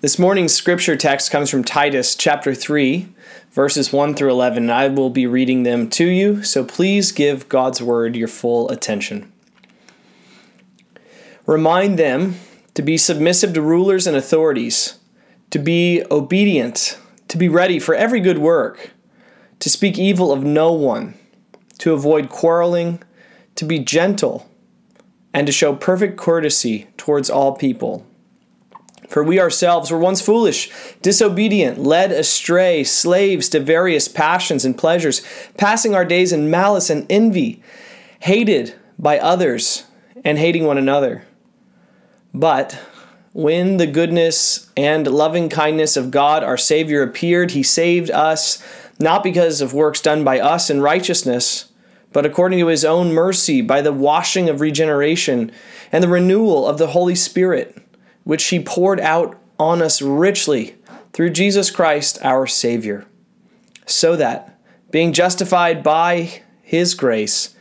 This 0.00 0.16
morning's 0.16 0.54
scripture 0.54 0.94
text 0.94 1.32
comes 1.32 1.50
from 1.50 1.64
Titus 1.64 2.14
chapter 2.14 2.54
3, 2.54 3.08
verses 3.50 3.92
1 3.92 4.14
through 4.14 4.30
11. 4.30 4.62
and 4.62 4.70
I 4.70 4.86
will 4.86 5.10
be 5.10 5.26
reading 5.26 5.64
them 5.64 5.90
to 5.90 6.04
you, 6.04 6.44
so 6.44 6.64
please 6.64 7.10
give 7.10 7.48
God's 7.48 7.82
word 7.82 8.14
your 8.14 8.28
full 8.28 8.70
attention. 8.70 9.32
Remind 11.46 11.98
them 11.98 12.36
to 12.74 12.82
be 12.82 12.96
submissive 12.96 13.52
to 13.54 13.60
rulers 13.60 14.06
and 14.06 14.16
authorities, 14.16 15.00
to 15.50 15.58
be 15.58 16.04
obedient, 16.12 16.96
to 17.26 17.36
be 17.36 17.48
ready 17.48 17.80
for 17.80 17.96
every 17.96 18.20
good 18.20 18.38
work, 18.38 18.92
to 19.58 19.68
speak 19.68 19.98
evil 19.98 20.30
of 20.30 20.44
no 20.44 20.72
one, 20.72 21.14
to 21.78 21.92
avoid 21.92 22.28
quarreling, 22.28 23.02
to 23.56 23.64
be 23.64 23.80
gentle, 23.80 24.48
and 25.34 25.44
to 25.48 25.52
show 25.52 25.74
perfect 25.74 26.16
courtesy 26.16 26.86
towards 26.96 27.28
all 27.28 27.56
people. 27.56 28.06
For 29.08 29.24
we 29.24 29.40
ourselves 29.40 29.90
were 29.90 29.98
once 29.98 30.20
foolish, 30.20 30.70
disobedient, 31.00 31.78
led 31.78 32.12
astray, 32.12 32.84
slaves 32.84 33.48
to 33.50 33.60
various 33.60 34.06
passions 34.06 34.66
and 34.66 34.76
pleasures, 34.76 35.22
passing 35.56 35.94
our 35.94 36.04
days 36.04 36.32
in 36.32 36.50
malice 36.50 36.90
and 36.90 37.06
envy, 37.10 37.62
hated 38.20 38.74
by 38.98 39.18
others 39.18 39.84
and 40.24 40.38
hating 40.38 40.64
one 40.64 40.76
another. 40.76 41.24
But 42.34 42.78
when 43.32 43.78
the 43.78 43.86
goodness 43.86 44.70
and 44.76 45.06
loving 45.06 45.48
kindness 45.48 45.96
of 45.96 46.10
God 46.10 46.44
our 46.44 46.58
Savior 46.58 47.02
appeared, 47.02 47.52
He 47.52 47.62
saved 47.62 48.10
us 48.10 48.62
not 48.98 49.22
because 49.22 49.62
of 49.62 49.72
works 49.72 50.02
done 50.02 50.22
by 50.22 50.38
us 50.38 50.68
in 50.68 50.82
righteousness, 50.82 51.72
but 52.12 52.26
according 52.26 52.58
to 52.58 52.66
His 52.66 52.84
own 52.84 53.14
mercy 53.14 53.62
by 53.62 53.80
the 53.80 53.92
washing 53.92 54.50
of 54.50 54.60
regeneration 54.60 55.50
and 55.90 56.04
the 56.04 56.08
renewal 56.08 56.66
of 56.66 56.76
the 56.76 56.88
Holy 56.88 57.14
Spirit 57.14 57.78
which 58.28 58.48
he 58.48 58.60
poured 58.60 59.00
out 59.00 59.40
on 59.58 59.80
us 59.80 60.02
richly 60.02 60.74
through 61.14 61.30
Jesus 61.30 61.70
Christ 61.70 62.18
our 62.22 62.46
Savior, 62.46 63.06
so 63.86 64.16
that, 64.16 64.60
being 64.90 65.14
justified 65.14 65.82
by 65.82 66.42
his 66.60 66.94
grace, 66.94 67.56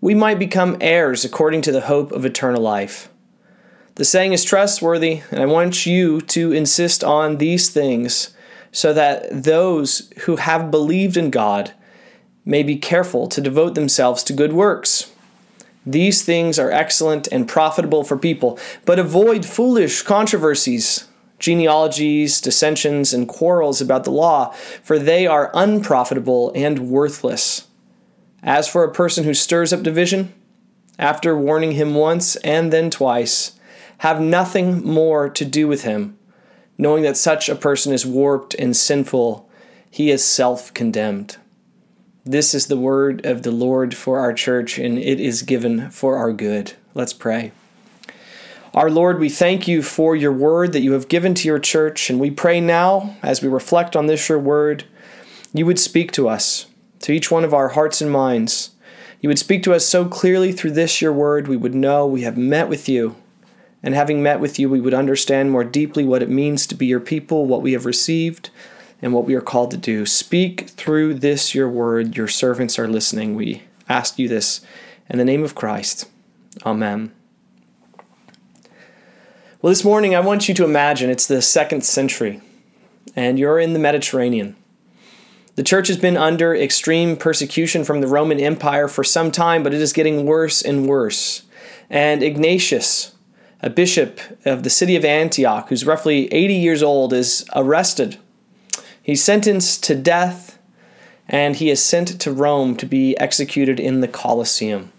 we 0.00 0.16
might 0.16 0.40
become 0.40 0.76
heirs 0.80 1.24
according 1.24 1.62
to 1.62 1.70
the 1.70 1.82
hope 1.82 2.10
of 2.10 2.24
eternal 2.24 2.60
life. 2.60 3.08
The 3.94 4.04
saying 4.04 4.32
is 4.32 4.42
trustworthy, 4.42 5.22
and 5.30 5.40
I 5.40 5.46
want 5.46 5.86
you 5.86 6.20
to 6.22 6.50
insist 6.50 7.04
on 7.04 7.36
these 7.36 7.70
things 7.70 8.34
so 8.72 8.92
that 8.92 9.44
those 9.44 10.12
who 10.22 10.34
have 10.34 10.72
believed 10.72 11.16
in 11.16 11.30
God 11.30 11.74
may 12.44 12.64
be 12.64 12.74
careful 12.74 13.28
to 13.28 13.40
devote 13.40 13.76
themselves 13.76 14.24
to 14.24 14.32
good 14.32 14.52
works. 14.52 15.12
These 15.88 16.22
things 16.22 16.58
are 16.58 16.70
excellent 16.70 17.28
and 17.28 17.48
profitable 17.48 18.04
for 18.04 18.18
people, 18.18 18.58
but 18.84 18.98
avoid 18.98 19.46
foolish 19.46 20.02
controversies, 20.02 21.08
genealogies, 21.38 22.42
dissensions, 22.42 23.14
and 23.14 23.26
quarrels 23.26 23.80
about 23.80 24.04
the 24.04 24.10
law, 24.10 24.52
for 24.82 24.98
they 24.98 25.26
are 25.26 25.50
unprofitable 25.54 26.52
and 26.54 26.90
worthless. 26.90 27.68
As 28.42 28.68
for 28.68 28.84
a 28.84 28.92
person 28.92 29.24
who 29.24 29.32
stirs 29.32 29.72
up 29.72 29.82
division, 29.82 30.34
after 30.98 31.34
warning 31.34 31.72
him 31.72 31.94
once 31.94 32.36
and 32.36 32.70
then 32.70 32.90
twice, 32.90 33.52
have 33.98 34.20
nothing 34.20 34.84
more 34.84 35.30
to 35.30 35.44
do 35.46 35.66
with 35.66 35.84
him, 35.84 36.18
knowing 36.76 37.02
that 37.02 37.16
such 37.16 37.48
a 37.48 37.54
person 37.54 37.94
is 37.94 38.04
warped 38.04 38.52
and 38.56 38.76
sinful, 38.76 39.48
he 39.90 40.10
is 40.10 40.22
self 40.22 40.74
condemned. 40.74 41.38
This 42.30 42.52
is 42.52 42.66
the 42.66 42.76
word 42.76 43.24
of 43.24 43.42
the 43.42 43.50
Lord 43.50 43.96
for 43.96 44.18
our 44.18 44.34
church, 44.34 44.78
and 44.78 44.98
it 44.98 45.18
is 45.18 45.40
given 45.40 45.88
for 45.88 46.18
our 46.18 46.30
good. 46.30 46.74
Let's 46.92 47.14
pray. 47.14 47.52
Our 48.74 48.90
Lord, 48.90 49.18
we 49.18 49.30
thank 49.30 49.66
you 49.66 49.80
for 49.80 50.14
your 50.14 50.34
word 50.34 50.74
that 50.74 50.82
you 50.82 50.92
have 50.92 51.08
given 51.08 51.32
to 51.32 51.48
your 51.48 51.58
church, 51.58 52.10
and 52.10 52.20
we 52.20 52.30
pray 52.30 52.60
now, 52.60 53.16
as 53.22 53.40
we 53.40 53.48
reflect 53.48 53.96
on 53.96 54.08
this 54.08 54.28
your 54.28 54.38
word, 54.38 54.84
you 55.54 55.64
would 55.64 55.78
speak 55.78 56.12
to 56.12 56.28
us, 56.28 56.66
to 57.00 57.12
each 57.12 57.30
one 57.30 57.44
of 57.44 57.54
our 57.54 57.68
hearts 57.68 58.02
and 58.02 58.10
minds. 58.10 58.72
You 59.22 59.30
would 59.30 59.38
speak 59.38 59.62
to 59.62 59.72
us 59.72 59.86
so 59.86 60.04
clearly 60.04 60.52
through 60.52 60.72
this 60.72 61.00
your 61.00 61.14
word, 61.14 61.48
we 61.48 61.56
would 61.56 61.74
know 61.74 62.06
we 62.06 62.24
have 62.24 62.36
met 62.36 62.68
with 62.68 62.90
you. 62.90 63.16
And 63.82 63.94
having 63.94 64.22
met 64.22 64.38
with 64.38 64.58
you, 64.58 64.68
we 64.68 64.82
would 64.82 64.92
understand 64.92 65.50
more 65.50 65.64
deeply 65.64 66.04
what 66.04 66.22
it 66.22 66.28
means 66.28 66.66
to 66.66 66.74
be 66.74 66.84
your 66.84 67.00
people, 67.00 67.46
what 67.46 67.62
we 67.62 67.72
have 67.72 67.86
received 67.86 68.50
and 69.00 69.12
what 69.12 69.24
we 69.24 69.34
are 69.34 69.40
called 69.40 69.70
to 69.70 69.76
do. 69.76 70.06
Speak 70.06 70.68
through 70.70 71.14
this 71.14 71.54
your 71.54 71.68
word. 71.68 72.16
Your 72.16 72.28
servants 72.28 72.78
are 72.78 72.88
listening. 72.88 73.34
We 73.34 73.62
ask 73.88 74.18
you 74.18 74.28
this 74.28 74.60
in 75.08 75.18
the 75.18 75.24
name 75.24 75.44
of 75.44 75.54
Christ. 75.54 76.08
Amen. 76.64 77.12
Well, 79.60 79.70
this 79.70 79.84
morning 79.84 80.14
I 80.14 80.20
want 80.20 80.48
you 80.48 80.54
to 80.54 80.64
imagine 80.64 81.10
it's 81.10 81.26
the 81.26 81.42
second 81.42 81.84
century 81.84 82.40
and 83.16 83.38
you're 83.38 83.58
in 83.58 83.72
the 83.72 83.78
Mediterranean. 83.78 84.56
The 85.56 85.64
church 85.64 85.88
has 85.88 85.96
been 85.96 86.16
under 86.16 86.54
extreme 86.54 87.16
persecution 87.16 87.82
from 87.82 88.00
the 88.00 88.06
Roman 88.06 88.38
Empire 88.38 88.86
for 88.86 89.02
some 89.02 89.32
time, 89.32 89.64
but 89.64 89.74
it 89.74 89.80
is 89.80 89.92
getting 89.92 90.24
worse 90.24 90.62
and 90.62 90.86
worse. 90.86 91.42
And 91.90 92.22
Ignatius, 92.22 93.16
a 93.60 93.68
bishop 93.68 94.20
of 94.44 94.62
the 94.62 94.70
city 94.70 94.94
of 94.94 95.04
Antioch, 95.04 95.68
who's 95.68 95.84
roughly 95.84 96.32
80 96.32 96.54
years 96.54 96.80
old, 96.80 97.12
is 97.12 97.44
arrested 97.56 98.18
He's 99.08 99.24
sentenced 99.24 99.82
to 99.84 99.94
death, 99.94 100.58
and 101.26 101.56
he 101.56 101.70
is 101.70 101.82
sent 101.82 102.20
to 102.20 102.30
Rome 102.30 102.76
to 102.76 102.84
be 102.84 103.16
executed 103.16 103.80
in 103.80 104.00
the 104.00 104.06
Colosseum. 104.06 104.92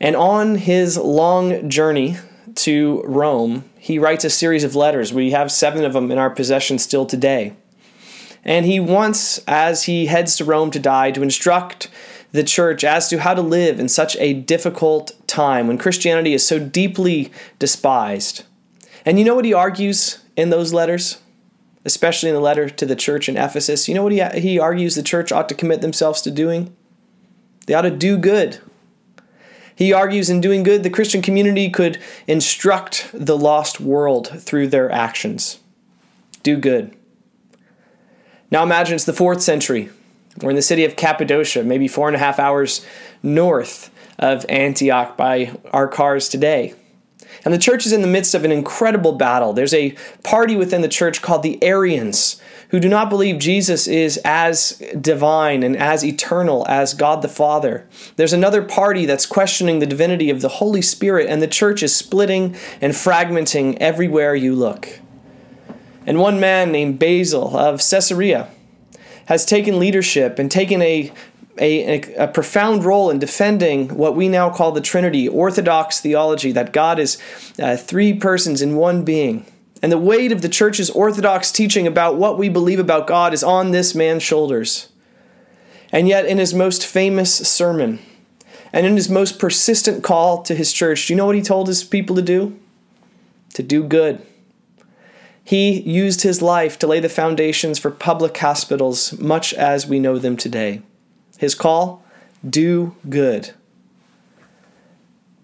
And 0.00 0.16
on 0.16 0.54
his 0.54 0.96
long 0.96 1.68
journey 1.68 2.16
to 2.54 3.02
Rome, 3.04 3.68
he 3.76 3.98
writes 3.98 4.24
a 4.24 4.30
series 4.30 4.64
of 4.64 4.74
letters. 4.74 5.12
We 5.12 5.32
have 5.32 5.52
seven 5.52 5.84
of 5.84 5.92
them 5.92 6.10
in 6.10 6.16
our 6.16 6.30
possession 6.30 6.78
still 6.78 7.04
today. 7.04 7.52
And 8.42 8.64
he 8.64 8.80
wants, 8.80 9.44
as 9.46 9.82
he 9.82 10.06
heads 10.06 10.34
to 10.38 10.46
Rome 10.46 10.70
to 10.70 10.78
die, 10.78 11.10
to 11.10 11.22
instruct 11.22 11.90
the 12.32 12.42
church 12.42 12.82
as 12.82 13.10
to 13.10 13.18
how 13.18 13.34
to 13.34 13.42
live 13.42 13.78
in 13.78 13.90
such 13.90 14.16
a 14.16 14.32
difficult 14.32 15.12
time 15.26 15.68
when 15.68 15.76
Christianity 15.76 16.32
is 16.32 16.46
so 16.46 16.58
deeply 16.58 17.30
despised. 17.58 18.44
And 19.04 19.18
you 19.18 19.26
know 19.26 19.34
what 19.34 19.44
he 19.44 19.52
argues 19.52 20.24
in 20.34 20.48
those 20.48 20.72
letters? 20.72 21.18
Especially 21.84 22.28
in 22.28 22.34
the 22.34 22.40
letter 22.40 22.68
to 22.68 22.86
the 22.86 22.96
church 22.96 23.28
in 23.28 23.36
Ephesus, 23.36 23.88
you 23.88 23.94
know 23.94 24.02
what 24.02 24.12
he, 24.12 24.22
he 24.40 24.58
argues 24.58 24.94
the 24.94 25.02
church 25.02 25.32
ought 25.32 25.48
to 25.48 25.54
commit 25.54 25.80
themselves 25.80 26.22
to 26.22 26.30
doing? 26.30 26.74
They 27.66 27.74
ought 27.74 27.82
to 27.82 27.90
do 27.90 28.16
good. 28.16 28.60
He 29.76 29.92
argues 29.92 30.30
in 30.30 30.40
doing 30.40 30.62
good, 30.62 30.82
the 30.82 30.90
Christian 30.90 31.20
community 31.20 31.68
could 31.68 31.98
instruct 32.26 33.10
the 33.12 33.36
lost 33.36 33.80
world 33.80 34.28
through 34.40 34.68
their 34.68 34.90
actions. 34.90 35.58
Do 36.42 36.56
good. 36.56 36.94
Now 38.50 38.62
imagine 38.62 38.94
it's 38.94 39.04
the 39.04 39.12
fourth 39.12 39.42
century. 39.42 39.90
We're 40.40 40.50
in 40.50 40.56
the 40.56 40.62
city 40.62 40.84
of 40.84 40.96
Cappadocia, 40.96 41.64
maybe 41.64 41.88
four 41.88 42.08
and 42.08 42.16
a 42.16 42.20
half 42.20 42.38
hours 42.38 42.86
north 43.22 43.90
of 44.18 44.46
Antioch 44.48 45.16
by 45.16 45.56
our 45.72 45.88
cars 45.88 46.28
today. 46.28 46.74
And 47.44 47.52
the 47.52 47.58
church 47.58 47.86
is 47.86 47.92
in 47.92 48.02
the 48.02 48.08
midst 48.08 48.34
of 48.34 48.44
an 48.44 48.52
incredible 48.52 49.12
battle. 49.12 49.52
There's 49.52 49.74
a 49.74 49.94
party 50.22 50.56
within 50.56 50.82
the 50.82 50.88
church 50.88 51.22
called 51.22 51.42
the 51.42 51.62
Arians 51.62 52.40
who 52.68 52.80
do 52.80 52.88
not 52.88 53.08
believe 53.08 53.38
Jesus 53.38 53.86
is 53.86 54.18
as 54.24 54.82
divine 55.00 55.62
and 55.62 55.76
as 55.76 56.04
eternal 56.04 56.66
as 56.68 56.92
God 56.92 57.22
the 57.22 57.28
Father. 57.28 57.86
There's 58.16 58.32
another 58.32 58.62
party 58.62 59.06
that's 59.06 59.26
questioning 59.26 59.78
the 59.78 59.86
divinity 59.86 60.28
of 60.28 60.40
the 60.40 60.48
Holy 60.48 60.82
Spirit, 60.82 61.28
and 61.28 61.40
the 61.40 61.46
church 61.46 61.82
is 61.82 61.94
splitting 61.94 62.56
and 62.80 62.92
fragmenting 62.92 63.76
everywhere 63.78 64.34
you 64.34 64.54
look. 64.56 65.00
And 66.06 66.18
one 66.18 66.40
man 66.40 66.72
named 66.72 66.98
Basil 66.98 67.56
of 67.56 67.78
Caesarea 67.78 68.48
has 69.26 69.44
taken 69.46 69.78
leadership 69.78 70.38
and 70.38 70.50
taken 70.50 70.82
a 70.82 71.12
a, 71.58 72.14
a, 72.14 72.28
profound 72.28 72.84
role 72.84 73.10
in 73.10 73.18
defending 73.18 73.96
what 73.96 74.16
we 74.16 74.28
now 74.28 74.50
call 74.50 74.72
the 74.72 74.80
Trinity, 74.80 75.28
Orthodox 75.28 76.00
theology, 76.00 76.50
that 76.52 76.72
God 76.72 76.98
is 76.98 77.16
uh, 77.60 77.76
three 77.76 78.12
persons 78.12 78.60
in 78.60 78.76
one 78.76 79.04
being. 79.04 79.46
And 79.82 79.92
the 79.92 79.98
weight 79.98 80.32
of 80.32 80.42
the 80.42 80.48
church's 80.48 80.90
Orthodox 80.90 81.52
teaching 81.52 81.86
about 81.86 82.16
what 82.16 82.38
we 82.38 82.48
believe 82.48 82.78
about 82.78 83.06
God 83.06 83.34
is 83.34 83.44
on 83.44 83.70
this 83.70 83.94
man's 83.94 84.22
shoulders. 84.22 84.88
And 85.92 86.08
yet, 86.08 86.26
in 86.26 86.38
his 86.38 86.54
most 86.54 86.86
famous 86.86 87.34
sermon, 87.34 88.00
and 88.72 88.86
in 88.86 88.96
his 88.96 89.08
most 89.08 89.38
persistent 89.38 90.02
call 90.02 90.42
to 90.42 90.54
his 90.54 90.72
church, 90.72 91.06
do 91.06 91.12
you 91.12 91.16
know 91.16 91.26
what 91.26 91.36
he 91.36 91.42
told 91.42 91.68
his 91.68 91.84
people 91.84 92.16
to 92.16 92.22
do? 92.22 92.58
To 93.52 93.62
do 93.62 93.84
good. 93.84 94.26
He 95.44 95.80
used 95.80 96.22
his 96.22 96.42
life 96.42 96.78
to 96.80 96.86
lay 96.86 96.98
the 96.98 97.08
foundations 97.08 97.78
for 97.78 97.90
public 97.90 98.36
hospitals, 98.36 99.16
much 99.20 99.54
as 99.54 99.86
we 99.86 100.00
know 100.00 100.18
them 100.18 100.36
today. 100.36 100.82
His 101.38 101.54
call 101.54 102.04
do 102.48 102.94
good. 103.08 103.52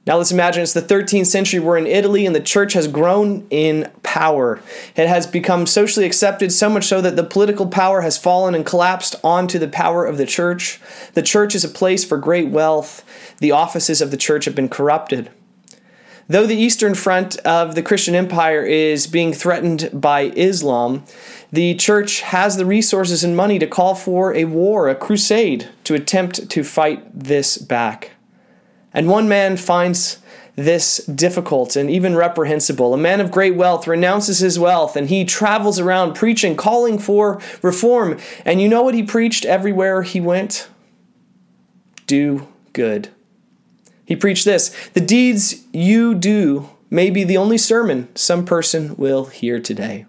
Now 0.07 0.17
let's 0.17 0.33
imagine 0.33 0.63
it's 0.63 0.73
the 0.73 0.83
13th 0.83 1.27
century. 1.27 1.61
We're 1.61 1.77
in 1.77 1.87
Italy 1.87 2.27
and 2.27 2.35
the 2.35 2.41
church 2.41 2.73
has 2.73 2.89
grown 2.89 3.47
in 3.51 3.91
power. 4.03 4.61
It 4.97 5.07
has 5.07 5.27
become 5.27 5.67
socially 5.67 6.07
accepted, 6.07 6.53
so 6.53 6.69
much 6.69 6.87
so 6.87 7.01
that 7.01 7.17
the 7.17 7.23
political 7.23 7.67
power 7.67 8.01
has 8.01 8.19
fallen 8.19 8.55
and 8.55 8.65
collapsed 8.67 9.15
onto 9.23 9.59
the 9.59 9.69
power 9.69 10.07
of 10.07 10.17
the 10.17 10.27
church. 10.27 10.81
The 11.15 11.23
church 11.23 11.55
is 11.55 11.65
a 11.65 11.69
place 11.69 12.05
for 12.05 12.17
great 12.17 12.49
wealth. 12.49 13.05
The 13.39 13.53
offices 13.53 14.01
of 14.01 14.11
the 14.11 14.17
church 14.17 14.47
have 14.47 14.55
been 14.55 14.69
corrupted. 14.69 15.31
Though 16.31 16.47
the 16.47 16.55
eastern 16.55 16.95
front 16.95 17.39
of 17.39 17.75
the 17.75 17.83
Christian 17.83 18.15
empire 18.15 18.63
is 18.63 19.09
being 19.09 19.33
threatened 19.33 19.91
by 19.93 20.31
Islam, 20.37 21.03
the 21.51 21.75
church 21.75 22.21
has 22.21 22.57
the 22.57 22.65
resources 22.65 23.25
and 23.25 23.37
money 23.37 23.59
to 23.59 23.67
call 23.67 23.97
for 23.97 24.33
a 24.33 24.45
war, 24.45 24.89
a 24.89 24.95
crusade, 24.95 25.69
to 25.83 25.95
attempt 25.95 26.49
to 26.49 26.63
fight 26.63 27.03
this 27.13 27.59
back. 27.59 28.13
And 28.95 29.09
one 29.09 29.29
man 29.29 29.57
finds 29.57 30.21
this 30.55 30.99
difficult 30.99 31.75
and 31.75 31.91
even 31.91 32.15
reprehensible. 32.15 32.95
A 32.95 32.97
man 32.97 33.21
of 33.21 33.33
great 33.33 33.57
wealth 33.57 33.89
renounces 33.89 34.39
his 34.39 34.57
wealth 34.57 34.95
and 34.95 35.09
he 35.09 35.25
travels 35.25 35.81
around 35.81 36.15
preaching, 36.15 36.55
calling 36.55 37.01
for 37.01 37.41
reform. 37.61 38.21
And 38.45 38.63
you 38.63 38.69
know 38.69 38.83
what 38.83 38.95
he 38.95 39.03
preached 39.03 39.45
everywhere 39.45 40.05
he 40.05 40.21
went? 40.21 40.69
Do 42.07 42.47
good. 42.73 43.09
He 44.11 44.17
preached 44.17 44.45
this 44.45 44.75
The 44.93 45.01
deeds 45.01 45.65
you 45.73 46.17
do 46.17 46.69
may 46.91 47.11
be 47.11 47.23
the 47.23 47.37
only 47.37 47.57
sermon 47.57 48.09
some 48.17 48.45
person 48.45 48.97
will 48.97 49.27
hear 49.27 49.61
today. 49.61 50.05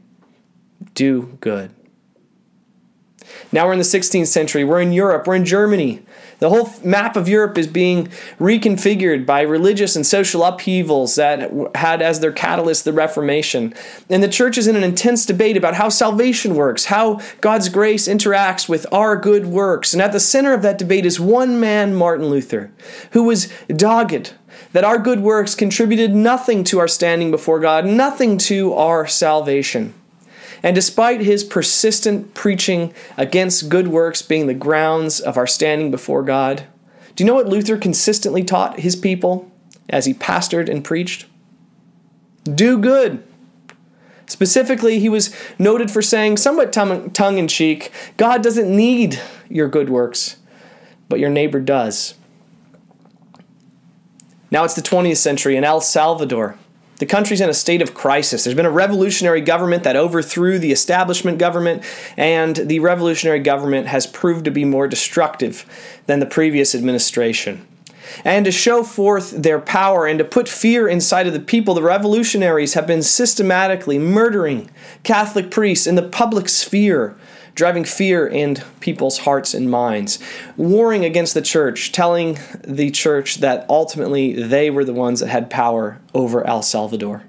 Do 0.96 1.38
good. 1.40 1.70
Now 3.52 3.68
we're 3.68 3.74
in 3.74 3.78
the 3.78 3.86
16th 3.86 4.26
century. 4.26 4.64
We're 4.64 4.82
in 4.82 4.92
Europe. 4.92 5.28
We're 5.28 5.36
in 5.36 5.46
Germany. 5.46 6.04
The 6.42 6.50
whole 6.50 6.74
map 6.84 7.16
of 7.16 7.30
Europe 7.30 7.56
is 7.60 7.68
being 7.68 8.08
reconfigured 8.40 9.28
by 9.28 9.42
religious 9.42 9.96
and 9.96 10.04
social 10.04 10.44
upheavals 10.44 11.14
that 11.14 11.52
had 11.76 12.02
as 12.02 12.20
their 12.20 12.32
catalyst 12.32 12.84
the 12.84 12.92
Reformation. 12.92 13.76
And 14.10 14.24
the 14.24 14.28
church 14.28 14.58
is 14.58 14.66
in 14.66 14.76
an 14.76 14.84
intense 14.84 15.24
debate 15.24 15.56
about 15.56 15.76
how 15.76 15.90
salvation 15.90 16.56
works, 16.56 16.86
how 16.86 17.22
God's 17.42 17.70
grace 17.70 18.08
interacts 18.08 18.68
with 18.68 18.92
our 18.92 19.16
good 19.18 19.46
works. 19.46 19.94
And 19.94 20.02
at 20.02 20.14
the 20.14 20.20
center 20.20 20.52
of 20.52 20.64
that 20.64 20.80
debate 20.80 21.06
is 21.06 21.20
one 21.20 21.60
man, 21.60 21.94
Martin 21.94 22.26
Luther, 22.26 22.72
who 23.12 23.22
was 23.22 23.48
dogged 23.68 24.34
that 24.74 24.84
our 24.84 24.98
good 24.98 25.20
works 25.20 25.54
contributed 25.54 26.16
nothing 26.16 26.64
to 26.64 26.80
our 26.80 26.88
standing 26.88 27.30
before 27.30 27.60
God, 27.60 27.86
nothing 27.86 28.40
to 28.40 28.74
our 28.74 29.06
salvation. 29.06 29.94
And 30.64 30.76
despite 30.76 31.22
his 31.22 31.44
persistent 31.44 32.34
preaching 32.34 32.94
against 33.18 33.70
good 33.70 33.88
works 33.88 34.22
being 34.22 34.48
the 34.48 34.54
grounds 34.54 35.20
of 35.20 35.38
our 35.38 35.48
standing 35.48 35.90
before 35.90 36.24
God, 36.24 36.66
do 37.16 37.24
you 37.24 37.28
know 37.28 37.34
what 37.34 37.50
Luther 37.50 37.78
consistently 37.78 38.44
taught 38.44 38.80
his 38.80 38.96
people 38.96 39.52
as 39.90 40.06
he 40.06 40.14
pastored 40.14 40.70
and 40.70 40.84
preached? 40.84 41.26
Do 42.44 42.78
good. 42.78 43.24
Specifically, 44.28 45.00
he 45.00 45.10
was 45.10 45.36
noted 45.60 45.92
for 45.92 46.02
saying, 46.02 46.38
somewhat 46.38 46.72
tongue 46.72 47.38
in 47.38 47.48
cheek, 47.48 47.92
God 48.16 48.42
doesn't 48.42 48.74
need 48.74 49.20
your 49.50 49.68
good 49.68 49.90
works, 49.90 50.38
but 51.10 51.20
your 51.20 51.30
neighbor 51.30 51.60
does. 51.60 52.14
Now 54.52 54.64
it's 54.64 54.74
the 54.74 54.82
20th 54.82 55.18
century 55.18 55.58
in 55.58 55.64
El 55.64 55.82
Salvador. 55.82 56.58
The 57.02 57.08
country's 57.08 57.42
in 57.42 57.50
a 57.50 57.54
state 57.56 57.82
of 57.82 57.96
crisis. 57.96 58.44
There's 58.44 58.56
been 58.56 58.68
a 58.68 58.70
revolutionary 58.70 59.42
government 59.42 59.82
that 59.86 59.96
overthrew 59.96 60.60
the 60.60 60.72
establishment 60.72 61.40
government, 61.40 61.82
and 62.16 62.56
the 62.56 62.78
revolutionary 62.78 63.40
government 63.40 63.88
has 63.88 64.06
proved 64.06 64.46
to 64.46 64.52
be 64.52 64.66
more 64.66 64.88
destructive 64.88 65.66
than 66.06 66.20
the 66.20 66.28
previous 66.28 66.76
administration. 66.76 67.66
And 68.24 68.46
to 68.46 68.52
show 68.52 68.84
forth 68.84 69.32
their 69.32 69.60
power 69.60 70.06
and 70.06 70.20
to 70.20 70.24
put 70.24 70.48
fear 70.48 70.88
inside 70.88 71.26
of 71.26 71.34
the 71.34 71.40
people, 71.40 71.74
the 71.74 71.82
revolutionaries 71.82 72.76
have 72.76 72.86
been 72.86 73.02
systematically 73.02 73.98
murdering 73.98 74.70
Catholic 75.02 75.50
priests 75.50 75.88
in 75.88 75.96
the 75.96 76.08
public 76.08 76.50
sphere 76.50 77.16
driving 77.56 77.84
fear 77.84 78.28
in 78.28 78.58
people's 78.80 79.20
hearts 79.20 79.54
and 79.54 79.70
minds, 79.70 80.20
warring 80.58 81.04
against 81.06 81.34
the 81.34 81.42
church, 81.42 81.92
telling 81.92 82.40
the 82.64 82.90
church 82.92 83.38
that 83.38 83.66
ultimately 83.70 84.34
they 84.34 84.70
were 84.70 84.86
the 84.86 84.94
ones 84.94 85.20
that 85.20 85.28
had 85.28 85.50
power 85.50 86.00
over 86.14 86.46
El 86.48 86.62
Salvador. 86.62 87.24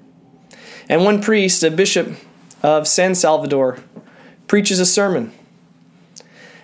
And 0.89 1.03
one 1.03 1.21
priest, 1.21 1.63
a 1.63 1.71
bishop 1.71 2.15
of 2.61 2.87
San 2.87 3.15
Salvador, 3.15 3.79
preaches 4.47 4.79
a 4.79 4.85
sermon. 4.85 5.31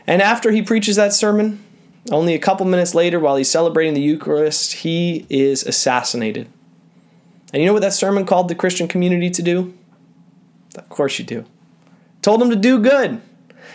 And 0.07 0.21
after 0.21 0.51
he 0.51 0.61
preaches 0.61 0.95
that 0.95 1.13
sermon, 1.13 1.63
only 2.11 2.33
a 2.33 2.39
couple 2.39 2.65
minutes 2.65 2.95
later, 2.95 3.19
while 3.19 3.35
he's 3.35 3.49
celebrating 3.49 3.93
the 3.93 4.01
Eucharist, 4.01 4.73
he 4.73 5.25
is 5.29 5.63
assassinated. 5.63 6.47
And 7.53 7.61
you 7.61 7.67
know 7.67 7.73
what 7.73 7.81
that 7.81 7.93
sermon 7.93 8.25
called 8.25 8.47
the 8.47 8.55
Christian 8.55 8.87
community 8.87 9.29
to 9.29 9.41
do? 9.41 9.73
Of 10.75 10.89
course 10.89 11.19
you 11.19 11.25
do. 11.25 11.45
Told 12.21 12.41
them 12.41 12.49
to 12.49 12.55
do 12.55 12.79
good. 12.79 13.21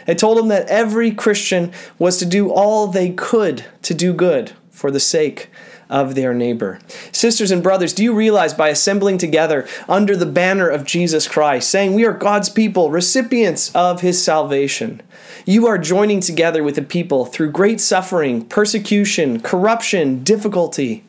It 0.06 0.18
told 0.18 0.38
them 0.38 0.48
that 0.48 0.68
every 0.68 1.10
Christian 1.10 1.72
was 1.98 2.16
to 2.18 2.26
do 2.26 2.50
all 2.50 2.86
they 2.86 3.10
could 3.10 3.64
to 3.82 3.94
do 3.94 4.12
good 4.12 4.52
for 4.70 4.90
the 4.90 5.00
sake 5.00 5.50
of 5.88 6.14
their 6.14 6.34
neighbor. 6.34 6.78
Sisters 7.12 7.50
and 7.50 7.62
brothers, 7.62 7.92
do 7.92 8.02
you 8.02 8.14
realize 8.14 8.54
by 8.54 8.68
assembling 8.68 9.18
together 9.18 9.66
under 9.88 10.16
the 10.16 10.26
banner 10.26 10.68
of 10.68 10.84
Jesus 10.84 11.28
Christ, 11.28 11.70
saying 11.70 11.94
we 11.94 12.04
are 12.04 12.12
God's 12.12 12.48
people, 12.48 12.90
recipients 12.90 13.74
of 13.74 14.00
his 14.00 14.22
salvation, 14.22 15.02
you 15.46 15.66
are 15.66 15.78
joining 15.78 16.20
together 16.20 16.62
with 16.62 16.74
the 16.74 16.82
people 16.82 17.26
through 17.26 17.50
great 17.50 17.80
suffering, 17.80 18.44
persecution, 18.44 19.40
corruption, 19.40 20.24
difficulty 20.24 21.04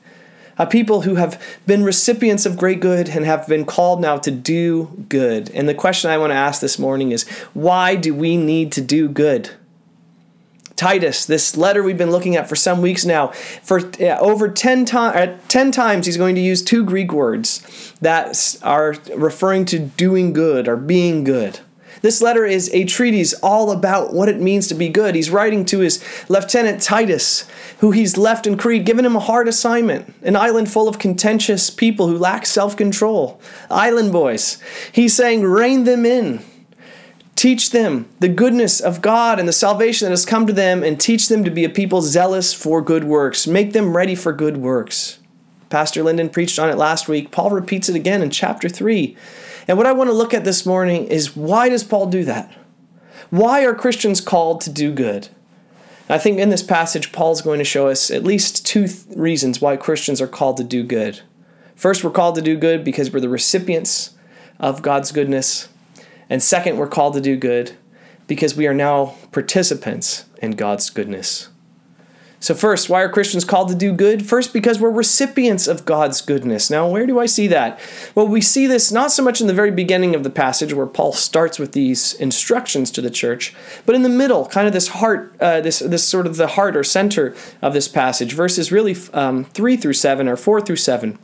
a 0.57 0.65
people 0.65 1.01
who 1.01 1.15
have 1.15 1.41
been 1.67 1.83
recipients 1.83 2.45
of 2.45 2.57
great 2.57 2.79
good 2.79 3.09
and 3.09 3.25
have 3.25 3.47
been 3.47 3.65
called 3.65 4.01
now 4.01 4.17
to 4.17 4.31
do 4.31 5.05
good. 5.09 5.49
And 5.51 5.67
the 5.67 5.73
question 5.73 6.09
I 6.09 6.17
want 6.17 6.31
to 6.31 6.35
ask 6.35 6.61
this 6.61 6.79
morning 6.79 7.11
is 7.11 7.27
why 7.53 7.95
do 7.95 8.13
we 8.13 8.37
need 8.37 8.71
to 8.73 8.81
do 8.81 9.09
good? 9.09 9.51
Titus, 10.75 11.25
this 11.25 11.55
letter 11.55 11.81
we've 11.81 11.97
been 11.97 12.11
looking 12.11 12.35
at 12.35 12.49
for 12.49 12.55
some 12.55 12.81
weeks 12.81 13.05
now, 13.05 13.27
for 13.63 13.79
uh, 13.79 14.17
over 14.19 14.49
10, 14.49 14.85
to- 14.85 14.97
uh, 14.99 15.37
10 15.47 15.71
times 15.71 16.05
he's 16.05 16.17
going 16.17 16.35
to 16.35 16.41
use 16.41 16.61
two 16.61 16.83
Greek 16.83 17.13
words 17.13 17.93
that 18.01 18.57
are 18.61 18.95
referring 19.15 19.63
to 19.65 19.79
doing 19.79 20.33
good 20.33 20.67
or 20.67 20.75
being 20.75 21.23
good. 21.23 21.59
This 22.05 22.21
letter 22.21 22.45
is 22.45 22.69
a 22.71 22.85
treatise 22.85 23.33
all 23.41 23.71
about 23.71 24.13
what 24.13 24.29
it 24.29 24.39
means 24.39 24.67
to 24.67 24.75
be 24.75 24.89
good. 24.89 25.15
He's 25.15 25.31
writing 25.31 25.65
to 25.65 25.79
his 25.79 26.03
lieutenant 26.29 26.79
Titus, 26.79 27.49
who 27.79 27.89
he's 27.89 28.15
left 28.15 28.45
in 28.45 28.57
Crete, 28.57 28.85
giving 28.85 29.05
him 29.05 29.15
a 29.15 29.19
hard 29.19 29.47
assignment, 29.47 30.13
an 30.21 30.35
island 30.35 30.71
full 30.71 30.87
of 30.87 30.99
contentious 30.99 31.71
people 31.71 32.07
who 32.07 32.15
lack 32.15 32.45
self 32.45 32.77
control. 32.77 33.41
Island 33.71 34.11
boys. 34.11 34.61
He's 34.91 35.15
saying, 35.15 35.41
rein 35.45 35.85
them 35.85 36.05
in. 36.05 36.41
Teach 37.35 37.71
them 37.71 38.07
the 38.19 38.29
goodness 38.29 38.79
of 38.79 39.01
God 39.01 39.39
and 39.39 39.47
the 39.47 39.51
salvation 39.51 40.05
that 40.05 40.11
has 40.11 40.27
come 40.27 40.45
to 40.45 40.53
them, 40.53 40.83
and 40.83 41.01
teach 41.01 41.27
them 41.27 41.43
to 41.43 41.49
be 41.49 41.63
a 41.63 41.69
people 41.69 42.03
zealous 42.03 42.53
for 42.53 42.83
good 42.83 43.05
works. 43.05 43.47
Make 43.47 43.73
them 43.73 43.97
ready 43.97 44.13
for 44.13 44.31
good 44.31 44.57
works. 44.57 45.17
Pastor 45.71 46.03
Lyndon 46.03 46.29
preached 46.29 46.59
on 46.59 46.69
it 46.69 46.77
last 46.77 47.07
week. 47.07 47.31
Paul 47.31 47.49
repeats 47.49 47.89
it 47.89 47.95
again 47.95 48.21
in 48.21 48.29
chapter 48.29 48.69
3. 48.69 49.17
And 49.67 49.77
what 49.77 49.87
I 49.87 49.93
want 49.93 50.09
to 50.09 50.15
look 50.15 50.33
at 50.33 50.43
this 50.43 50.65
morning 50.65 51.07
is 51.07 51.35
why 51.35 51.69
does 51.69 51.83
Paul 51.83 52.07
do 52.07 52.23
that? 52.25 52.51
Why 53.29 53.65
are 53.65 53.73
Christians 53.73 54.21
called 54.21 54.61
to 54.61 54.69
do 54.69 54.91
good? 54.91 55.29
I 56.07 56.19
think 56.19 56.37
in 56.37 56.49
this 56.49 56.61
passage, 56.61 57.11
Paul's 57.11 57.41
going 57.41 57.57
to 57.57 57.65
show 57.65 57.87
us 57.87 58.11
at 58.11 58.23
least 58.23 58.65
two 58.65 58.87
th- 58.87 59.17
reasons 59.17 59.59
why 59.59 59.75
Christians 59.75 60.21
are 60.21 60.27
called 60.27 60.57
to 60.57 60.63
do 60.63 60.83
good. 60.83 61.21
First, 61.75 62.03
we're 62.03 62.11
called 62.11 62.35
to 62.35 62.41
do 62.41 62.55
good 62.57 62.83
because 62.83 63.11
we're 63.11 63.19
the 63.19 63.29
recipients 63.29 64.11
of 64.59 64.83
God's 64.83 65.11
goodness. 65.11 65.67
And 66.29 66.43
second, 66.43 66.77
we're 66.77 66.87
called 66.87 67.15
to 67.15 67.21
do 67.21 67.35
good 67.35 67.75
because 68.27 68.55
we 68.55 68.67
are 68.67 68.73
now 68.73 69.15
participants 69.31 70.25
in 70.41 70.51
God's 70.51 70.91
goodness. 70.91 71.49
So, 72.45 72.53
first, 72.53 72.91
why 72.91 73.01
are 73.01 73.09
Christians 73.09 73.43
called 73.43 73.69
to 73.69 73.75
do 73.75 73.91
good? 73.91 74.23
First, 74.23 74.53
because 74.53 74.79
we're 74.79 74.91
recipients 74.91 75.67
of 75.67 75.83
God's 75.83 76.21
goodness. 76.21 76.69
Now, 76.69 76.87
where 76.87 77.07
do 77.07 77.17
I 77.17 77.25
see 77.25 77.47
that? 77.47 77.79
Well, 78.13 78.27
we 78.27 78.39
see 78.39 78.67
this 78.67 78.91
not 78.91 79.11
so 79.11 79.23
much 79.23 79.41
in 79.41 79.47
the 79.47 79.53
very 79.53 79.71
beginning 79.71 80.13
of 80.13 80.23
the 80.23 80.29
passage 80.29 80.71
where 80.71 80.85
Paul 80.85 81.11
starts 81.11 81.57
with 81.57 81.71
these 81.71 82.13
instructions 82.13 82.91
to 82.91 83.01
the 83.01 83.09
church, 83.09 83.55
but 83.87 83.95
in 83.95 84.03
the 84.03 84.09
middle, 84.09 84.45
kind 84.45 84.67
of 84.67 84.73
this 84.73 84.89
heart, 84.89 85.35
uh, 85.39 85.59
this, 85.61 85.79
this 85.79 86.07
sort 86.07 86.27
of 86.27 86.37
the 86.37 86.49
heart 86.49 86.75
or 86.77 86.83
center 86.83 87.35
of 87.63 87.73
this 87.73 87.87
passage, 87.87 88.33
verses 88.33 88.71
really 88.71 88.95
um, 89.13 89.45
3 89.45 89.75
through 89.75 89.93
7 89.93 90.27
or 90.27 90.37
4 90.37 90.61
through 90.61 90.75
7. 90.75 91.17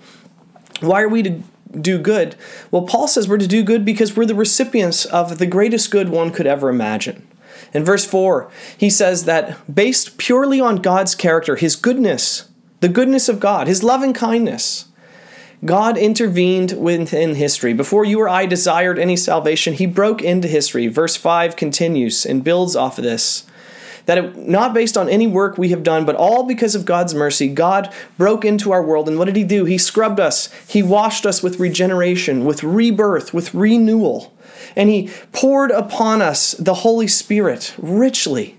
Why 0.80 1.04
are 1.04 1.08
we 1.08 1.22
to 1.22 1.44
do 1.80 2.00
good? 2.00 2.36
Well, 2.72 2.88
Paul 2.88 3.08
says 3.08 3.28
we're 3.28 3.38
to 3.38 3.46
do 3.46 3.62
good 3.62 3.86
because 3.86 4.16
we're 4.18 4.26
the 4.26 4.34
recipients 4.34 5.06
of 5.06 5.38
the 5.38 5.46
greatest 5.46 5.92
good 5.92 6.10
one 6.10 6.32
could 6.32 6.48
ever 6.48 6.68
imagine. 6.68 7.28
In 7.74 7.86
verse 7.86 8.06
4, 8.06 8.50
he 8.78 8.90
says 8.90 9.26
that 9.26 9.74
based 9.74 10.18
purely 10.18 10.60
on 10.60 10.78
God's 10.78 11.16
character, 11.16 11.56
his 11.56 11.76
goodness, 11.76 12.50
the 12.82 12.90
goodness 12.90 13.30
of 13.30 13.40
God, 13.40 13.68
his 13.68 13.84
loving 13.84 14.14
kindness, 14.14 14.86
God 15.64 15.98
intervened 15.98 16.72
within 16.72 17.36
history. 17.36 17.74
Before 17.74 18.04
you 18.04 18.20
or 18.20 18.28
I 18.28 18.48
desired 18.48 18.98
any 18.98 19.16
salvation, 19.16 19.76
he 19.76 19.86
broke 19.86 20.22
into 20.22 20.48
history. 20.48 20.88
Verse 20.88 21.16
5 21.16 21.56
continues 21.56 22.26
and 22.26 22.44
builds 22.44 22.76
off 22.76 22.98
of 22.98 23.04
this. 23.04 23.46
That 24.08 24.18
it, 24.18 24.36
not 24.36 24.74
based 24.74 24.98
on 24.98 25.08
any 25.08 25.28
work 25.28 25.60
we 25.60 25.70
have 25.70 25.84
done, 25.84 26.04
but 26.04 26.16
all 26.16 26.44
because 26.44 26.74
of 26.74 26.86
God's 26.86 27.14
mercy, 27.14 27.48
God 27.48 27.94
broke 28.18 28.44
into 28.44 28.72
our 28.72 28.84
world. 28.84 29.08
And 29.08 29.20
what 29.20 29.26
did 29.26 29.36
He 29.36 29.44
do? 29.44 29.66
He 29.66 29.78
scrubbed 29.78 30.20
us, 30.20 30.52
He 30.68 30.82
washed 30.82 31.28
us 31.28 31.44
with 31.44 31.60
regeneration, 31.60 32.44
with 32.44 32.64
rebirth, 32.64 33.32
with 33.32 33.54
renewal 33.54 34.31
and 34.76 34.90
he 34.90 35.10
poured 35.32 35.72
upon 35.72 36.22
us 36.22 36.52
the 36.54 36.74
Holy 36.76 37.08
Spirit 37.08 37.74
richly. 37.78 38.58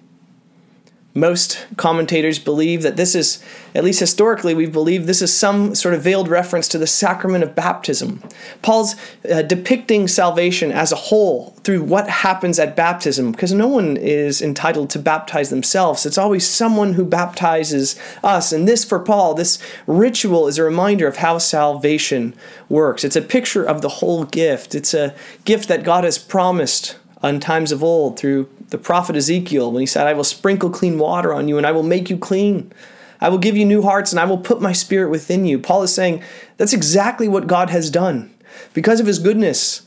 Most 1.14 1.66
commentators 1.76 2.38
believe 2.38 2.82
that 2.82 2.96
this 2.96 3.14
is, 3.14 3.44
at 3.74 3.84
least 3.84 4.00
historically, 4.00 4.54
we 4.54 4.64
believe 4.64 5.06
this 5.06 5.20
is 5.20 5.36
some 5.36 5.74
sort 5.74 5.92
of 5.92 6.02
veiled 6.02 6.26
reference 6.26 6.68
to 6.68 6.78
the 6.78 6.86
sacrament 6.86 7.44
of 7.44 7.54
baptism. 7.54 8.22
Paul's 8.62 8.96
uh, 9.30 9.42
depicting 9.42 10.08
salvation 10.08 10.72
as 10.72 10.90
a 10.90 10.96
whole 10.96 11.50
through 11.64 11.82
what 11.82 12.08
happens 12.08 12.58
at 12.58 12.74
baptism, 12.74 13.30
because 13.30 13.52
no 13.52 13.68
one 13.68 13.98
is 13.98 14.40
entitled 14.40 14.88
to 14.90 14.98
baptize 14.98 15.50
themselves. 15.50 16.06
It's 16.06 16.16
always 16.16 16.48
someone 16.48 16.94
who 16.94 17.04
baptizes 17.04 18.00
us. 18.24 18.50
And 18.50 18.66
this, 18.66 18.82
for 18.82 18.98
Paul, 18.98 19.34
this 19.34 19.58
ritual 19.86 20.48
is 20.48 20.56
a 20.56 20.64
reminder 20.64 21.06
of 21.06 21.16
how 21.16 21.36
salvation 21.36 22.34
works. 22.70 23.04
It's 23.04 23.16
a 23.16 23.22
picture 23.22 23.64
of 23.64 23.82
the 23.82 23.88
whole 23.88 24.24
gift, 24.24 24.74
it's 24.74 24.94
a 24.94 25.14
gift 25.44 25.68
that 25.68 25.84
God 25.84 26.04
has 26.04 26.16
promised 26.16 26.96
on 27.22 27.40
times 27.40 27.72
of 27.72 27.82
old 27.82 28.18
through 28.18 28.48
the 28.68 28.78
prophet 28.78 29.16
Ezekiel 29.16 29.70
when 29.70 29.80
he 29.80 29.86
said, 29.86 30.06
I 30.06 30.12
will 30.12 30.24
sprinkle 30.24 30.70
clean 30.70 30.98
water 30.98 31.32
on 31.32 31.48
you 31.48 31.56
and 31.56 31.66
I 31.66 31.72
will 31.72 31.82
make 31.82 32.10
you 32.10 32.18
clean. 32.18 32.72
I 33.20 33.28
will 33.28 33.38
give 33.38 33.56
you 33.56 33.64
new 33.64 33.82
hearts 33.82 34.12
and 34.12 34.18
I 34.18 34.24
will 34.24 34.38
put 34.38 34.60
my 34.60 34.72
spirit 34.72 35.10
within 35.10 35.44
you. 35.44 35.58
Paul 35.58 35.82
is 35.82 35.94
saying 35.94 36.22
that's 36.56 36.72
exactly 36.72 37.28
what 37.28 37.46
God 37.46 37.70
has 37.70 37.90
done. 37.90 38.34
Because 38.74 38.98
of 38.98 39.06
his 39.06 39.18
goodness, 39.18 39.82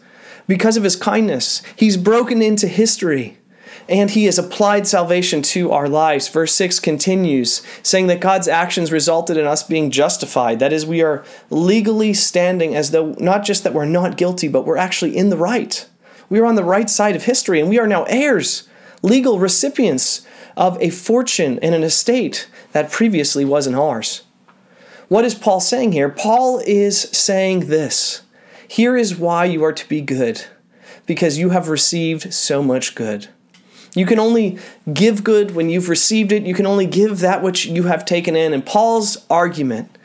because 0.47 0.77
of 0.77 0.83
his 0.83 0.95
kindness, 0.95 1.61
he's 1.75 1.97
broken 1.97 2.41
into 2.41 2.67
history 2.67 3.37
and 3.87 4.11
he 4.11 4.25
has 4.25 4.39
applied 4.39 4.87
salvation 4.87 5.41
to 5.41 5.71
our 5.71 5.87
lives. 5.87 6.27
Verse 6.27 6.53
6 6.55 6.79
continues, 6.79 7.61
saying 7.83 8.07
that 8.07 8.19
God's 8.19 8.47
actions 8.47 8.91
resulted 8.91 9.37
in 9.37 9.45
us 9.45 9.63
being 9.63 9.91
justified. 9.91 10.59
That 10.59 10.73
is, 10.73 10.85
we 10.85 11.01
are 11.01 11.23
legally 11.49 12.13
standing 12.13 12.75
as 12.75 12.91
though 12.91 13.15
not 13.19 13.43
just 13.43 13.63
that 13.63 13.73
we're 13.73 13.85
not 13.85 14.17
guilty, 14.17 14.47
but 14.47 14.65
we're 14.65 14.77
actually 14.77 15.15
in 15.15 15.29
the 15.29 15.37
right. 15.37 15.87
We 16.29 16.39
are 16.39 16.45
on 16.45 16.55
the 16.55 16.63
right 16.63 16.89
side 16.89 17.15
of 17.15 17.23
history, 17.23 17.59
and 17.59 17.69
we 17.69 17.79
are 17.79 17.87
now 17.87 18.03
heirs 18.05 18.67
legal 19.01 19.39
recipients 19.39 20.25
of 20.57 20.81
a 20.81 20.89
fortune 20.89 21.59
and 21.61 21.75
an 21.75 21.83
estate 21.83 22.49
that 22.71 22.91
previously 22.91 23.45
wasn't 23.45 23.75
ours. 23.75 24.23
What 25.07 25.25
is 25.25 25.35
Paul 25.35 25.59
saying 25.59 25.91
here? 25.91 26.09
Paul 26.09 26.61
is 26.65 27.01
saying 27.01 27.67
this 27.67 28.23
Here 28.67 28.97
is 28.97 29.15
why 29.15 29.45
you 29.45 29.63
are 29.63 29.73
to 29.73 29.87
be 29.87 30.01
good, 30.01 30.45
because 31.05 31.37
you 31.37 31.51
have 31.51 31.69
received 31.69 32.33
so 32.33 32.63
much 32.63 32.95
good. 32.95 33.27
You 33.93 34.05
can 34.05 34.19
only 34.19 34.59
give 34.91 35.23
good 35.23 35.51
when 35.51 35.69
you've 35.69 35.87
received 35.87 36.31
it. 36.31 36.45
You 36.45 36.53
can 36.53 36.65
only 36.65 36.85
give 36.85 37.19
that 37.19 37.41
which 37.41 37.65
you 37.65 37.83
have 37.83 38.03
taken 38.03 38.35
in. 38.35 38.51
And 38.53 38.65
Paul's 38.65 39.25
argument 39.29 39.97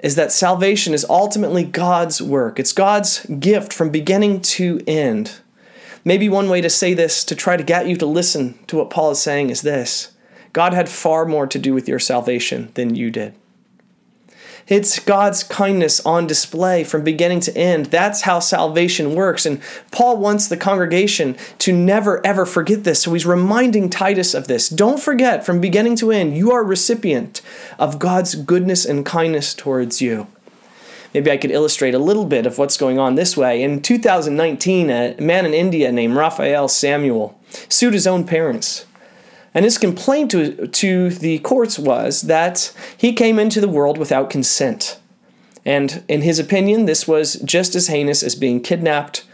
is 0.00 0.16
that 0.16 0.32
salvation 0.32 0.92
is 0.92 1.06
ultimately 1.08 1.64
God's 1.64 2.20
work, 2.20 2.58
it's 2.58 2.72
God's 2.72 3.24
gift 3.26 3.72
from 3.72 3.90
beginning 3.90 4.40
to 4.40 4.82
end. 4.86 5.40
Maybe 6.04 6.28
one 6.28 6.48
way 6.48 6.60
to 6.60 6.70
say 6.70 6.94
this, 6.94 7.24
to 7.24 7.36
try 7.36 7.56
to 7.56 7.62
get 7.62 7.86
you 7.86 7.96
to 7.96 8.06
listen 8.06 8.58
to 8.66 8.76
what 8.76 8.90
Paul 8.90 9.12
is 9.12 9.22
saying, 9.22 9.50
is 9.50 9.62
this 9.62 10.12
God 10.52 10.74
had 10.74 10.88
far 10.88 11.24
more 11.24 11.46
to 11.46 11.58
do 11.58 11.74
with 11.74 11.88
your 11.88 11.98
salvation 11.98 12.70
than 12.74 12.94
you 12.94 13.10
did. 13.10 13.34
It's 14.68 15.00
God's 15.00 15.42
kindness 15.42 16.04
on 16.06 16.26
display 16.26 16.84
from 16.84 17.02
beginning 17.02 17.40
to 17.40 17.56
end. 17.56 17.86
That's 17.86 18.22
how 18.22 18.38
salvation 18.38 19.14
works. 19.14 19.44
And 19.44 19.60
Paul 19.90 20.18
wants 20.18 20.46
the 20.46 20.56
congregation 20.56 21.36
to 21.58 21.72
never, 21.72 22.24
ever 22.24 22.46
forget 22.46 22.84
this. 22.84 23.02
So 23.02 23.12
he's 23.12 23.26
reminding 23.26 23.90
Titus 23.90 24.34
of 24.34 24.46
this. 24.46 24.68
Don't 24.68 25.00
forget, 25.00 25.44
from 25.44 25.60
beginning 25.60 25.96
to 25.96 26.12
end, 26.12 26.36
you 26.36 26.52
are 26.52 26.62
recipient 26.62 27.42
of 27.78 27.98
God's 27.98 28.36
goodness 28.36 28.84
and 28.84 29.04
kindness 29.04 29.52
towards 29.52 30.00
you 30.00 30.28
maybe 31.14 31.30
I 31.30 31.36
could 31.36 31.50
illustrate 31.50 31.94
a 31.94 31.98
little 31.98 32.24
bit 32.24 32.46
of 32.46 32.58
what's 32.58 32.76
going 32.76 32.98
on 32.98 33.14
this 33.14 33.36
way. 33.36 33.62
In 33.62 33.82
2019, 33.82 34.90
a 34.90 35.16
man 35.20 35.46
in 35.46 35.54
India 35.54 35.92
named 35.92 36.16
Raphael 36.16 36.68
Samuel 36.68 37.38
sued 37.68 37.94
his 37.94 38.06
own 38.06 38.24
parents. 38.24 38.86
And 39.54 39.64
his 39.64 39.78
complaint 39.78 40.30
to, 40.30 40.66
to 40.66 41.10
the 41.10 41.38
courts 41.40 41.78
was 41.78 42.22
that 42.22 42.74
he 42.96 43.12
came 43.12 43.38
into 43.38 43.60
the 43.60 43.68
world 43.68 43.98
without 43.98 44.30
consent. 44.30 44.98
And 45.64 46.02
in 46.08 46.22
his 46.22 46.38
opinion, 46.38 46.86
this 46.86 47.06
was 47.06 47.34
just 47.34 47.74
as 47.74 47.88
heinous 47.88 48.22
as 48.22 48.34
being 48.34 48.62
kidnapped 48.62 49.24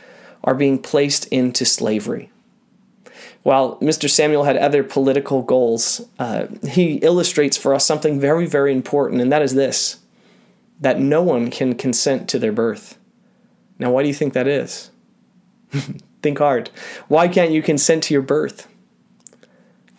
or 0.43 0.55
being 0.55 0.79
placed 0.79 1.27
into 1.27 1.65
slavery. 1.65 2.31
While 3.45 3.77
Mr. 3.77 4.11
Samuel 4.11 4.45
had 4.45 4.57
other 4.57 4.83
political 4.83 5.43
goals, 5.43 6.07
uh, 6.19 6.47
he 6.69 6.95
illustrates 6.97 7.57
for 7.57 7.73
us 7.73 7.87
something 7.87 8.21
very, 8.21 8.47
very 8.47 8.73
important, 8.73 9.23
and 9.23 9.33
that 9.33 9.43
is 9.43 9.55
this 9.55 9.99
that 10.81 11.01
no 11.01 11.23
one 11.23 11.51
can 11.51 11.75
consent 11.75 12.29
to 12.29 12.39
their 12.39 12.53
birth. 12.53 12.99
Now, 13.79 13.91
why 13.91 14.03
do 14.03 14.09
you 14.09 14.15
think 14.15 14.33
that 14.35 14.49
is? 14.49 14.91
think 16.23 16.39
hard. 16.39 16.71
Why 17.09 17.29
can't 17.29 17.53
you 17.53 17.63
consent 17.63 18.05
to 18.05 18.15
your 18.15 18.23
birth? 18.23 18.69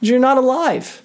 You're 0.02 0.20
not 0.20 0.38
alive. 0.38 1.02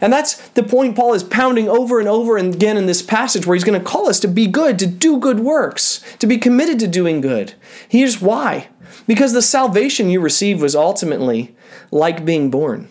And 0.00 0.12
that's 0.12 0.48
the 0.50 0.62
point 0.62 0.96
Paul 0.96 1.12
is 1.14 1.22
pounding 1.22 1.68
over 1.68 2.00
and 2.00 2.08
over 2.08 2.36
and 2.36 2.54
again 2.54 2.76
in 2.76 2.86
this 2.86 3.02
passage 3.02 3.46
where 3.46 3.54
he's 3.54 3.64
going 3.64 3.78
to 3.78 3.86
call 3.86 4.08
us 4.08 4.20
to 4.20 4.28
be 4.28 4.46
good, 4.46 4.78
to 4.78 4.86
do 4.86 5.18
good 5.18 5.40
works, 5.40 6.02
to 6.18 6.26
be 6.26 6.38
committed 6.38 6.78
to 6.80 6.88
doing 6.88 7.20
good. 7.20 7.54
Here's 7.88 8.20
why 8.20 8.68
because 9.06 9.32
the 9.32 9.42
salvation 9.42 10.10
you 10.10 10.20
received 10.20 10.60
was 10.60 10.76
ultimately 10.76 11.54
like 11.90 12.24
being 12.24 12.50
born, 12.50 12.88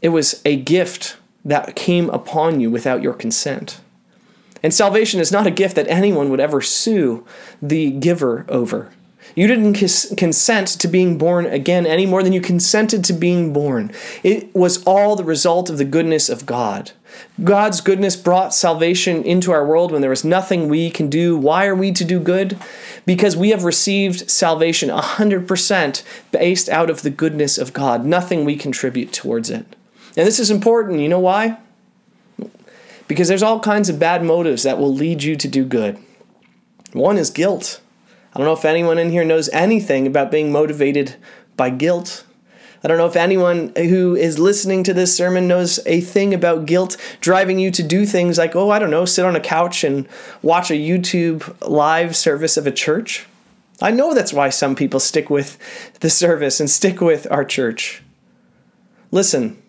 it 0.00 0.10
was 0.10 0.40
a 0.44 0.56
gift 0.56 1.16
that 1.44 1.74
came 1.74 2.08
upon 2.10 2.60
you 2.60 2.70
without 2.70 3.02
your 3.02 3.14
consent. 3.14 3.80
And 4.62 4.74
salvation 4.74 5.20
is 5.20 5.32
not 5.32 5.46
a 5.46 5.52
gift 5.52 5.76
that 5.76 5.88
anyone 5.88 6.30
would 6.30 6.40
ever 6.40 6.60
sue 6.60 7.24
the 7.62 7.90
giver 7.90 8.44
over. 8.48 8.90
You 9.34 9.46
didn't 9.46 9.74
cons- 9.74 10.12
consent 10.16 10.68
to 10.68 10.88
being 10.88 11.18
born 11.18 11.46
again 11.46 11.86
any 11.86 12.06
more 12.06 12.22
than 12.22 12.32
you 12.32 12.40
consented 12.40 13.04
to 13.04 13.12
being 13.12 13.52
born. 13.52 13.92
It 14.22 14.54
was 14.54 14.82
all 14.84 15.16
the 15.16 15.24
result 15.24 15.70
of 15.70 15.78
the 15.78 15.84
goodness 15.84 16.28
of 16.28 16.46
God. 16.46 16.92
God's 17.42 17.80
goodness 17.80 18.16
brought 18.16 18.54
salvation 18.54 19.22
into 19.24 19.52
our 19.52 19.66
world 19.66 19.92
when 19.92 20.00
there 20.00 20.10
was 20.10 20.24
nothing 20.24 20.68
we 20.68 20.90
can 20.90 21.08
do. 21.08 21.36
Why 21.36 21.66
are 21.66 21.74
we 21.74 21.92
to 21.92 22.04
do 22.04 22.20
good? 22.20 22.58
Because 23.06 23.36
we 23.36 23.50
have 23.50 23.64
received 23.64 24.30
salvation 24.30 24.88
100% 24.88 26.02
based 26.30 26.68
out 26.68 26.90
of 26.90 27.02
the 27.02 27.10
goodness 27.10 27.58
of 27.58 27.72
God. 27.72 28.04
Nothing 28.04 28.44
we 28.44 28.56
contribute 28.56 29.12
towards 29.12 29.50
it. 29.50 29.76
And 30.16 30.26
this 30.26 30.38
is 30.38 30.50
important. 30.50 31.00
You 31.00 31.08
know 31.08 31.20
why? 31.20 31.58
Because 33.08 33.26
there's 33.26 33.42
all 33.42 33.58
kinds 33.58 33.88
of 33.88 33.98
bad 33.98 34.22
motives 34.22 34.62
that 34.62 34.78
will 34.78 34.94
lead 34.94 35.22
you 35.22 35.34
to 35.34 35.48
do 35.48 35.64
good. 35.64 35.98
One 36.92 37.18
is 37.18 37.30
guilt. 37.30 37.80
I 38.32 38.38
don't 38.38 38.46
know 38.46 38.52
if 38.52 38.64
anyone 38.64 38.98
in 38.98 39.10
here 39.10 39.24
knows 39.24 39.48
anything 39.48 40.06
about 40.06 40.30
being 40.30 40.52
motivated 40.52 41.16
by 41.56 41.70
guilt. 41.70 42.24
I 42.84 42.88
don't 42.88 42.98
know 42.98 43.06
if 43.06 43.16
anyone 43.16 43.72
who 43.76 44.14
is 44.14 44.38
listening 44.38 44.84
to 44.84 44.94
this 44.94 45.16
sermon 45.16 45.48
knows 45.48 45.80
a 45.84 46.00
thing 46.00 46.32
about 46.32 46.66
guilt 46.66 46.96
driving 47.20 47.58
you 47.58 47.72
to 47.72 47.82
do 47.82 48.06
things 48.06 48.38
like, 48.38 48.54
oh, 48.54 48.70
I 48.70 48.78
don't 48.78 48.90
know, 48.90 49.04
sit 49.04 49.24
on 49.24 49.34
a 49.34 49.40
couch 49.40 49.82
and 49.82 50.06
watch 50.42 50.70
a 50.70 50.74
YouTube 50.74 51.56
live 51.68 52.14
service 52.14 52.56
of 52.56 52.66
a 52.66 52.72
church. 52.72 53.26
I 53.80 53.90
know 53.90 54.14
that's 54.14 54.32
why 54.32 54.50
some 54.50 54.76
people 54.76 55.00
stick 55.00 55.28
with 55.28 55.58
the 56.00 56.10
service 56.10 56.60
and 56.60 56.70
stick 56.70 57.00
with 57.00 57.26
our 57.30 57.44
church. 57.44 58.02
Listen, 59.10 59.60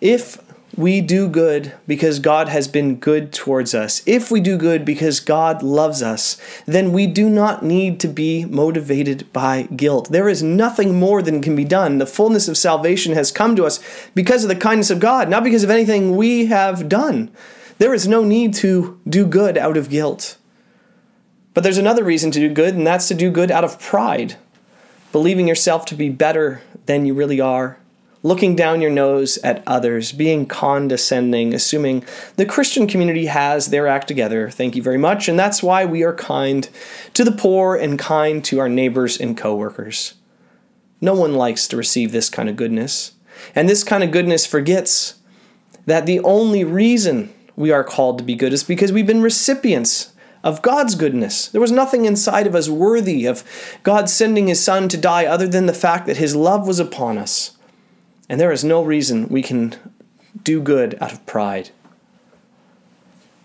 if 0.00 0.38
we 0.76 1.02
do 1.02 1.28
good 1.28 1.74
because 1.86 2.18
God 2.18 2.48
has 2.48 2.66
been 2.66 2.96
good 2.96 3.32
towards 3.32 3.74
us, 3.74 4.02
if 4.06 4.30
we 4.30 4.40
do 4.40 4.56
good 4.56 4.84
because 4.84 5.20
God 5.20 5.62
loves 5.62 6.02
us, 6.02 6.40
then 6.66 6.92
we 6.92 7.06
do 7.06 7.28
not 7.28 7.62
need 7.62 8.00
to 8.00 8.08
be 8.08 8.44
motivated 8.46 9.30
by 9.32 9.62
guilt. 9.76 10.08
There 10.10 10.28
is 10.28 10.42
nothing 10.42 10.98
more 10.98 11.20
than 11.20 11.42
can 11.42 11.54
be 11.54 11.64
done. 11.64 11.98
The 11.98 12.06
fullness 12.06 12.48
of 12.48 12.56
salvation 12.56 13.12
has 13.14 13.30
come 13.30 13.54
to 13.56 13.66
us 13.66 13.80
because 14.14 14.44
of 14.44 14.48
the 14.48 14.56
kindness 14.56 14.90
of 14.90 15.00
God, 15.00 15.28
not 15.28 15.44
because 15.44 15.62
of 15.62 15.70
anything 15.70 16.16
we 16.16 16.46
have 16.46 16.88
done. 16.88 17.30
There 17.78 17.92
is 17.92 18.08
no 18.08 18.24
need 18.24 18.54
to 18.54 18.98
do 19.06 19.26
good 19.26 19.58
out 19.58 19.76
of 19.76 19.90
guilt. 19.90 20.38
But 21.54 21.64
there's 21.64 21.78
another 21.78 22.04
reason 22.04 22.30
to 22.30 22.40
do 22.40 22.48
good, 22.48 22.74
and 22.74 22.86
that's 22.86 23.08
to 23.08 23.14
do 23.14 23.30
good 23.30 23.50
out 23.50 23.64
of 23.64 23.78
pride, 23.78 24.36
believing 25.10 25.46
yourself 25.46 25.84
to 25.86 25.94
be 25.94 26.08
better 26.08 26.62
than 26.86 27.04
you 27.04 27.12
really 27.12 27.40
are 27.40 27.76
looking 28.22 28.54
down 28.54 28.80
your 28.80 28.90
nose 28.90 29.36
at 29.38 29.62
others, 29.66 30.12
being 30.12 30.46
condescending, 30.46 31.52
assuming 31.52 32.04
the 32.36 32.46
Christian 32.46 32.86
community 32.86 33.26
has 33.26 33.68
their 33.68 33.88
act 33.88 34.06
together. 34.08 34.48
Thank 34.48 34.76
you 34.76 34.82
very 34.82 34.98
much. 34.98 35.28
And 35.28 35.38
that's 35.38 35.62
why 35.62 35.84
we 35.84 36.02
are 36.04 36.14
kind 36.14 36.68
to 37.14 37.24
the 37.24 37.32
poor 37.32 37.74
and 37.74 37.98
kind 37.98 38.44
to 38.44 38.60
our 38.60 38.68
neighbors 38.68 39.18
and 39.18 39.36
coworkers. 39.36 40.14
No 41.00 41.14
one 41.14 41.34
likes 41.34 41.66
to 41.68 41.76
receive 41.76 42.12
this 42.12 42.30
kind 42.30 42.48
of 42.48 42.56
goodness. 42.56 43.12
And 43.54 43.68
this 43.68 43.82
kind 43.82 44.04
of 44.04 44.12
goodness 44.12 44.46
forgets 44.46 45.14
that 45.86 46.06
the 46.06 46.20
only 46.20 46.62
reason 46.62 47.34
we 47.56 47.72
are 47.72 47.82
called 47.82 48.18
to 48.18 48.24
be 48.24 48.36
good 48.36 48.52
is 48.52 48.62
because 48.62 48.92
we've 48.92 49.06
been 49.06 49.20
recipients 49.20 50.12
of 50.44 50.62
God's 50.62 50.94
goodness. 50.94 51.48
There 51.48 51.60
was 51.60 51.72
nothing 51.72 52.04
inside 52.04 52.46
of 52.46 52.54
us 52.54 52.68
worthy 52.68 53.26
of 53.26 53.44
God 53.82 54.08
sending 54.08 54.46
His 54.46 54.62
Son 54.62 54.88
to 54.88 54.96
die 54.96 55.26
other 55.26 55.46
than 55.46 55.66
the 55.66 55.72
fact 55.72 56.06
that 56.06 56.16
His 56.16 56.36
love 56.36 56.66
was 56.66 56.78
upon 56.78 57.18
us. 57.18 57.56
And 58.32 58.40
there 58.40 58.50
is 58.50 58.64
no 58.64 58.82
reason 58.82 59.28
we 59.28 59.42
can 59.42 59.74
do 60.42 60.62
good 60.62 60.96
out 61.02 61.12
of 61.12 61.26
pride. 61.26 61.68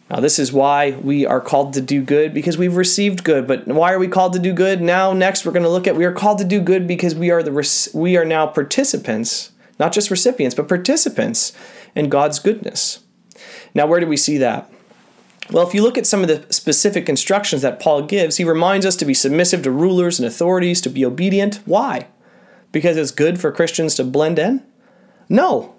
Now, 0.10 0.22
this 0.22 0.40
is 0.40 0.54
why 0.54 0.92
we 0.92 1.26
are 1.26 1.42
called 1.42 1.74
to 1.74 1.82
do 1.82 2.02
good 2.02 2.34
because 2.34 2.58
we've 2.58 2.78
received 2.78 3.26
good. 3.26 3.48
But 3.48 3.68
why 3.68 3.92
are 3.92 4.00
we 4.00 4.08
called 4.08 4.32
to 4.32 4.40
do 4.40 4.54
good? 4.54 4.80
Now, 4.82 5.12
next, 5.12 5.46
we're 5.46 5.52
going 5.52 5.66
to 5.66 5.70
look 5.70 5.88
at 5.88 5.98
we 5.98 6.06
are 6.06 6.14
called 6.14 6.38
to 6.38 6.46
do 6.46 6.62
good 6.62 6.88
because 6.88 7.16
we 7.16 7.32
are 7.32 7.44
the 7.44 7.92
we 7.94 8.16
are 8.16 8.24
now 8.24 8.48
participants, 8.48 9.52
Not 9.78 9.92
just 9.92 10.10
recipients, 10.10 10.56
but 10.56 10.70
participants 10.70 11.52
in 11.94 12.08
God's 12.08 12.40
goodness. 12.40 13.00
Now, 13.76 13.88
where 13.88 14.00
do 14.00 14.08
we 14.08 14.16
see 14.16 14.38
that? 14.38 14.72
Well, 15.52 15.68
if 15.68 15.74
you 15.74 15.84
look 15.84 15.98
at 15.98 16.08
some 16.08 16.22
of 16.22 16.30
the 16.30 16.46
specific 16.54 17.10
instructions 17.10 17.62
that 17.62 17.82
Paul 17.82 18.04
gives, 18.04 18.38
he 18.38 18.46
reminds 18.46 18.86
us 18.86 18.96
to 18.96 19.06
be 19.06 19.14
submissive 19.14 19.64
to 19.64 19.72
rulers 19.72 20.18
and 20.18 20.26
authorities, 20.26 20.80
to 20.80 20.90
be 20.90 21.04
obedient. 21.04 21.60
Why? 21.66 22.08
Because 22.72 22.96
it's 22.96 23.12
good 23.12 23.38
for 23.42 23.52
Christians 23.52 23.94
to 23.96 24.06
blend 24.06 24.40
in? 24.40 24.64
No. 25.30 25.76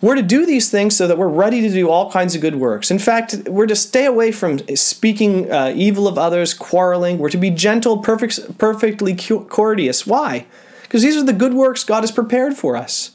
We're 0.00 0.16
to 0.16 0.22
do 0.22 0.44
these 0.44 0.70
things 0.70 0.94
so 0.94 1.06
that 1.06 1.16
we're 1.16 1.28
ready 1.28 1.62
to 1.62 1.70
do 1.70 1.88
all 1.88 2.10
kinds 2.10 2.34
of 2.34 2.42
good 2.42 2.56
works. 2.56 2.90
In 2.90 2.98
fact, 2.98 3.34
we're 3.46 3.66
to 3.66 3.76
stay 3.76 4.04
away 4.04 4.30
from 4.30 4.58
speaking 4.76 5.50
uh, 5.50 5.72
evil 5.74 6.06
of 6.06 6.18
others, 6.18 6.52
quarreling. 6.52 7.18
We're 7.18 7.30
to 7.30 7.38
be 7.38 7.50
gentle, 7.50 7.98
perfect, 7.98 8.58
perfectly 8.58 9.14
courteous. 9.16 10.06
Why? 10.06 10.46
Because 10.82 11.02
these 11.02 11.16
are 11.16 11.24
the 11.24 11.32
good 11.32 11.54
works 11.54 11.82
God 11.82 12.02
has 12.02 12.12
prepared 12.12 12.54
for 12.54 12.76
us. 12.76 13.12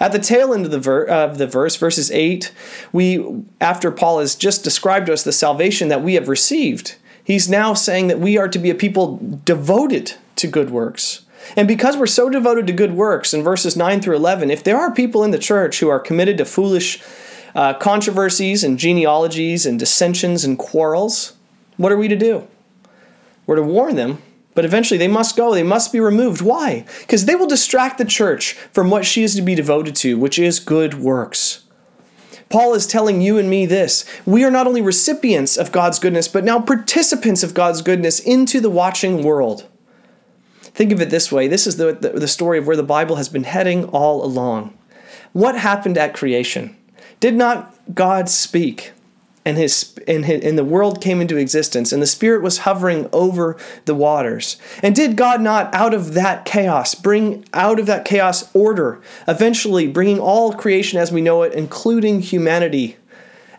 At 0.00 0.12
the 0.12 0.18
tail 0.18 0.52
end 0.52 0.64
of 0.64 0.70
the, 0.70 0.80
ver- 0.80 1.04
of 1.04 1.38
the 1.38 1.46
verse, 1.46 1.76
verses 1.76 2.10
8, 2.10 2.52
we, 2.92 3.42
after 3.60 3.90
Paul 3.90 4.20
has 4.20 4.34
just 4.34 4.64
described 4.64 5.06
to 5.06 5.12
us 5.12 5.22
the 5.22 5.32
salvation 5.32 5.88
that 5.88 6.02
we 6.02 6.14
have 6.14 6.28
received, 6.28 6.96
he's 7.22 7.48
now 7.48 7.74
saying 7.74 8.08
that 8.08 8.20
we 8.20 8.36
are 8.38 8.48
to 8.48 8.58
be 8.58 8.70
a 8.70 8.74
people 8.74 9.18
devoted 9.44 10.14
to 10.36 10.46
good 10.46 10.70
works. 10.70 11.25
And 11.54 11.68
because 11.68 11.96
we're 11.96 12.06
so 12.06 12.28
devoted 12.28 12.66
to 12.66 12.72
good 12.72 12.92
works, 12.92 13.32
in 13.32 13.42
verses 13.42 13.76
9 13.76 14.00
through 14.00 14.16
11, 14.16 14.50
if 14.50 14.64
there 14.64 14.78
are 14.78 14.92
people 14.92 15.22
in 15.22 15.30
the 15.30 15.38
church 15.38 15.80
who 15.80 15.88
are 15.88 16.00
committed 16.00 16.38
to 16.38 16.44
foolish 16.44 17.02
uh, 17.54 17.74
controversies 17.74 18.64
and 18.64 18.78
genealogies 18.78 19.66
and 19.66 19.78
dissensions 19.78 20.44
and 20.44 20.58
quarrels, 20.58 21.34
what 21.76 21.92
are 21.92 21.96
we 21.96 22.08
to 22.08 22.16
do? 22.16 22.46
We're 23.46 23.56
to 23.56 23.62
warn 23.62 23.96
them 23.96 24.22
but 24.56 24.64
eventually 24.64 24.96
they 24.96 25.06
must 25.06 25.36
go, 25.36 25.54
they 25.54 25.62
must 25.62 25.92
be 25.92 26.00
removed. 26.00 26.40
Why? 26.40 26.86
Because 27.00 27.26
they 27.26 27.36
will 27.36 27.46
distract 27.46 27.98
the 27.98 28.06
church 28.06 28.54
from 28.72 28.90
what 28.90 29.04
she 29.04 29.22
is 29.22 29.36
to 29.36 29.42
be 29.42 29.54
devoted 29.54 29.94
to, 29.96 30.18
which 30.18 30.38
is 30.38 30.58
good 30.58 30.94
works. 30.94 31.64
Paul 32.48 32.74
is 32.74 32.86
telling 32.86 33.20
you 33.20 33.38
and 33.38 33.50
me 33.50 33.66
this 33.66 34.04
we 34.24 34.44
are 34.44 34.50
not 34.50 34.66
only 34.66 34.80
recipients 34.80 35.58
of 35.58 35.72
God's 35.72 35.98
goodness, 35.98 36.26
but 36.26 36.42
now 36.42 36.58
participants 36.58 37.42
of 37.42 37.54
God's 37.54 37.82
goodness 37.82 38.18
into 38.18 38.60
the 38.60 38.70
watching 38.70 39.22
world. 39.22 39.66
Think 40.76 40.92
of 40.92 41.00
it 41.00 41.08
this 41.08 41.32
way 41.32 41.48
this 41.48 41.66
is 41.66 41.78
the, 41.78 41.94
the, 41.94 42.10
the 42.10 42.28
story 42.28 42.58
of 42.58 42.66
where 42.66 42.76
the 42.76 42.82
Bible 42.82 43.16
has 43.16 43.30
been 43.30 43.44
heading 43.44 43.86
all 43.86 44.22
along. 44.22 44.76
What 45.32 45.56
happened 45.56 45.96
at 45.96 46.12
creation? 46.12 46.76
Did 47.18 47.34
not 47.34 47.74
God 47.94 48.28
speak? 48.28 48.92
and 49.46 49.56
his 49.56 49.96
and, 50.08 50.26
his, 50.26 50.44
and 50.44 50.58
the 50.58 50.64
world 50.64 51.00
came 51.00 51.20
into 51.20 51.36
existence 51.36 51.92
and 51.92 52.02
the 52.02 52.06
spirit 52.06 52.42
was 52.42 52.58
hovering 52.58 53.08
over 53.12 53.56
the 53.84 53.94
waters 53.94 54.56
and 54.82 54.92
did 54.92 55.16
god 55.16 55.40
not 55.40 55.72
out 55.72 55.94
of 55.94 56.14
that 56.14 56.44
chaos 56.44 56.96
bring 56.96 57.44
out 57.54 57.78
of 57.78 57.86
that 57.86 58.04
chaos 58.04 58.52
order 58.54 59.00
eventually 59.28 59.86
bringing 59.86 60.18
all 60.18 60.52
creation 60.52 60.98
as 60.98 61.12
we 61.12 61.20
know 61.20 61.42
it 61.42 61.52
including 61.54 62.20
humanity 62.20 62.96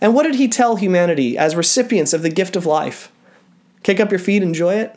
and 0.02 0.14
what 0.14 0.24
did 0.24 0.36
he 0.36 0.50
tell 0.50 0.76
humanity 0.76 1.38
as 1.38 1.56
recipients 1.56 2.12
of 2.12 2.22
the 2.22 2.30
gift 2.30 2.58
of 2.58 2.66
life 2.66 3.10
kick 3.82 3.98
up 3.98 4.12
your 4.12 4.20
feet 4.20 4.44
enjoy 4.44 4.74
it 4.74 4.94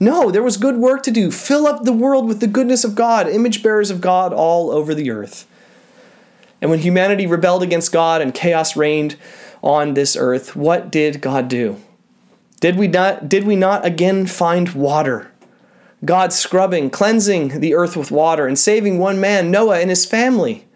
no 0.00 0.30
there 0.30 0.42
was 0.42 0.56
good 0.56 0.76
work 0.76 1.02
to 1.02 1.10
do 1.10 1.30
fill 1.30 1.66
up 1.66 1.84
the 1.84 1.92
world 1.92 2.26
with 2.26 2.40
the 2.40 2.46
goodness 2.46 2.82
of 2.82 2.94
god 2.94 3.28
image 3.28 3.62
bearers 3.62 3.90
of 3.90 4.00
god 4.00 4.32
all 4.32 4.70
over 4.70 4.94
the 4.94 5.10
earth 5.10 5.46
and 6.60 6.70
when 6.70 6.80
humanity 6.80 7.26
rebelled 7.26 7.62
against 7.62 7.92
god 7.92 8.20
and 8.20 8.34
chaos 8.34 8.76
reigned 8.76 9.16
on 9.62 9.94
this 9.94 10.16
earth, 10.16 10.56
what 10.56 10.90
did 10.90 11.20
God 11.20 11.48
do? 11.48 11.80
Did 12.60 12.76
we 12.76 12.88
not 12.88 13.28
did 13.28 13.44
we 13.44 13.56
not 13.56 13.84
again 13.84 14.26
find 14.26 14.70
water? 14.70 15.30
God 16.04 16.32
scrubbing, 16.32 16.90
cleansing 16.90 17.60
the 17.60 17.74
earth 17.74 17.96
with 17.96 18.10
water 18.10 18.46
and 18.46 18.58
saving 18.58 18.98
one 18.98 19.20
man, 19.20 19.50
Noah 19.50 19.80
and 19.80 19.90
his 19.90 20.06
family. 20.06 20.66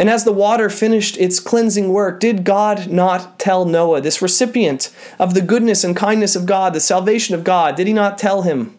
And 0.00 0.08
as 0.08 0.24
the 0.24 0.32
water 0.32 0.70
finished 0.70 1.18
its 1.18 1.38
cleansing 1.38 1.92
work, 1.92 2.20
did 2.20 2.42
God 2.42 2.90
not 2.90 3.38
tell 3.38 3.66
Noah, 3.66 4.00
this 4.00 4.22
recipient 4.22 4.90
of 5.18 5.34
the 5.34 5.42
goodness 5.42 5.84
and 5.84 5.94
kindness 5.94 6.34
of 6.34 6.46
God, 6.46 6.72
the 6.72 6.80
salvation 6.80 7.34
of 7.34 7.44
God, 7.44 7.76
did 7.76 7.86
he 7.86 7.92
not 7.92 8.16
tell 8.16 8.40
him 8.40 8.78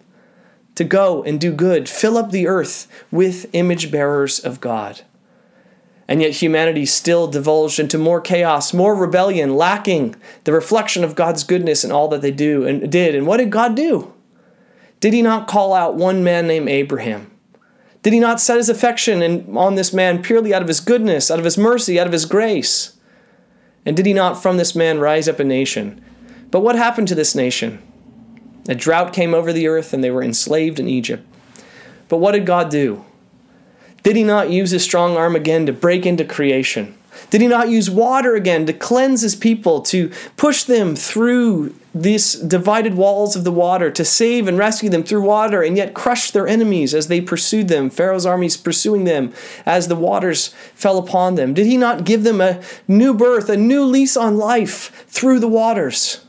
to 0.73 0.83
go 0.83 1.21
and 1.21 1.39
do 1.39 1.53
good, 1.53 1.87
fill 1.87 2.17
up 2.17 2.31
the 2.31 2.47
earth 2.47 2.87
with 3.11 3.45
image 3.53 3.91
bearers 3.91 4.39
of 4.39 4.59
God? 4.59 5.01
And 6.07 6.23
yet 6.23 6.31
humanity 6.31 6.87
still 6.87 7.27
divulged 7.27 7.79
into 7.79 7.99
more 7.99 8.19
chaos, 8.19 8.73
more 8.73 8.95
rebellion, 8.95 9.55
lacking 9.55 10.15
the 10.45 10.53
reflection 10.53 11.03
of 11.03 11.13
God's 11.13 11.43
goodness 11.43 11.83
in 11.83 11.91
all 11.91 12.07
that 12.07 12.23
they 12.23 12.31
do 12.31 12.65
and 12.65 12.91
did. 12.91 13.13
And 13.13 13.27
what 13.27 13.37
did 13.37 13.51
God 13.51 13.75
do? 13.75 14.11
Did 14.99 15.13
he 15.13 15.21
not 15.21 15.47
call 15.47 15.75
out 15.75 15.93
one 15.93 16.23
man 16.23 16.47
named 16.47 16.67
Abraham? 16.67 17.30
Did 18.03 18.13
he 18.13 18.19
not 18.19 18.41
set 18.41 18.57
his 18.57 18.69
affection 18.69 19.55
on 19.55 19.75
this 19.75 19.93
man 19.93 20.23
purely 20.23 20.53
out 20.53 20.61
of 20.61 20.67
his 20.67 20.79
goodness, 20.79 21.29
out 21.29 21.39
of 21.39 21.45
his 21.45 21.57
mercy, 21.57 21.99
out 21.99 22.07
of 22.07 22.13
his 22.13 22.25
grace? 22.25 22.97
And 23.85 23.95
did 23.95 24.05
he 24.05 24.13
not 24.13 24.41
from 24.41 24.57
this 24.57 24.75
man 24.75 24.99
rise 24.99 25.27
up 25.27 25.39
a 25.39 25.43
nation? 25.43 26.03
But 26.49 26.61
what 26.61 26.75
happened 26.75 27.07
to 27.09 27.15
this 27.15 27.35
nation? 27.35 27.81
A 28.67 28.75
drought 28.75 29.13
came 29.13 29.33
over 29.33 29.53
the 29.53 29.67
earth 29.67 29.93
and 29.93 30.03
they 30.03 30.11
were 30.11 30.23
enslaved 30.23 30.79
in 30.79 30.87
Egypt. 30.87 31.25
But 32.09 32.17
what 32.17 32.33
did 32.33 32.45
God 32.45 32.69
do? 32.69 33.05
Did 34.03 34.15
he 34.15 34.23
not 34.23 34.49
use 34.49 34.71
his 34.71 34.83
strong 34.83 35.15
arm 35.15 35.35
again 35.35 35.65
to 35.67 35.73
break 35.73 36.05
into 36.05 36.25
creation? 36.25 36.97
Did 37.29 37.41
he 37.41 37.47
not 37.47 37.69
use 37.69 37.89
water 37.89 38.35
again 38.35 38.65
to 38.65 38.73
cleanse 38.73 39.21
his 39.21 39.35
people, 39.35 39.81
to 39.83 40.11
push 40.35 40.63
them 40.63 40.95
through 40.95 41.75
these 41.93 42.33
divided 42.33 42.93
walls 42.95 43.35
of 43.35 43.43
the 43.43 43.51
water, 43.51 43.91
to 43.91 44.05
save 44.05 44.47
and 44.47 44.57
rescue 44.57 44.89
them 44.89 45.03
through 45.03 45.21
water, 45.21 45.61
and 45.61 45.77
yet 45.77 45.93
crush 45.93 46.31
their 46.31 46.47
enemies 46.47 46.93
as 46.93 47.07
they 47.07 47.21
pursued 47.21 47.67
them, 47.67 47.89
Pharaoh's 47.89 48.25
armies 48.25 48.57
pursuing 48.57 49.03
them 49.03 49.33
as 49.65 49.87
the 49.87 49.95
waters 49.95 50.49
fell 50.73 50.97
upon 50.97 51.35
them? 51.35 51.53
Did 51.53 51.67
he 51.67 51.77
not 51.77 52.05
give 52.05 52.23
them 52.23 52.41
a 52.41 52.61
new 52.87 53.13
birth, 53.13 53.49
a 53.49 53.57
new 53.57 53.83
lease 53.83 54.15
on 54.15 54.37
life 54.37 55.05
through 55.07 55.39
the 55.39 55.47
waters? 55.47 56.25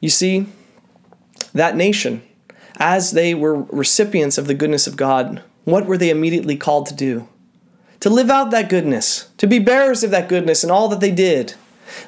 You 0.00 0.08
see, 0.08 0.46
that 1.52 1.76
nation, 1.76 2.22
as 2.78 3.12
they 3.12 3.34
were 3.34 3.62
recipients 3.62 4.38
of 4.38 4.46
the 4.46 4.54
goodness 4.54 4.86
of 4.86 4.96
God, 4.96 5.42
what 5.64 5.86
were 5.86 5.98
they 5.98 6.10
immediately 6.10 6.56
called 6.56 6.86
to 6.86 6.94
do? 6.94 7.28
To 8.02 8.10
live 8.10 8.30
out 8.30 8.50
that 8.50 8.68
goodness, 8.68 9.28
to 9.36 9.46
be 9.46 9.60
bearers 9.60 10.02
of 10.02 10.10
that 10.10 10.28
goodness 10.28 10.64
and 10.64 10.72
all 10.72 10.88
that 10.88 10.98
they 10.98 11.12
did. 11.12 11.54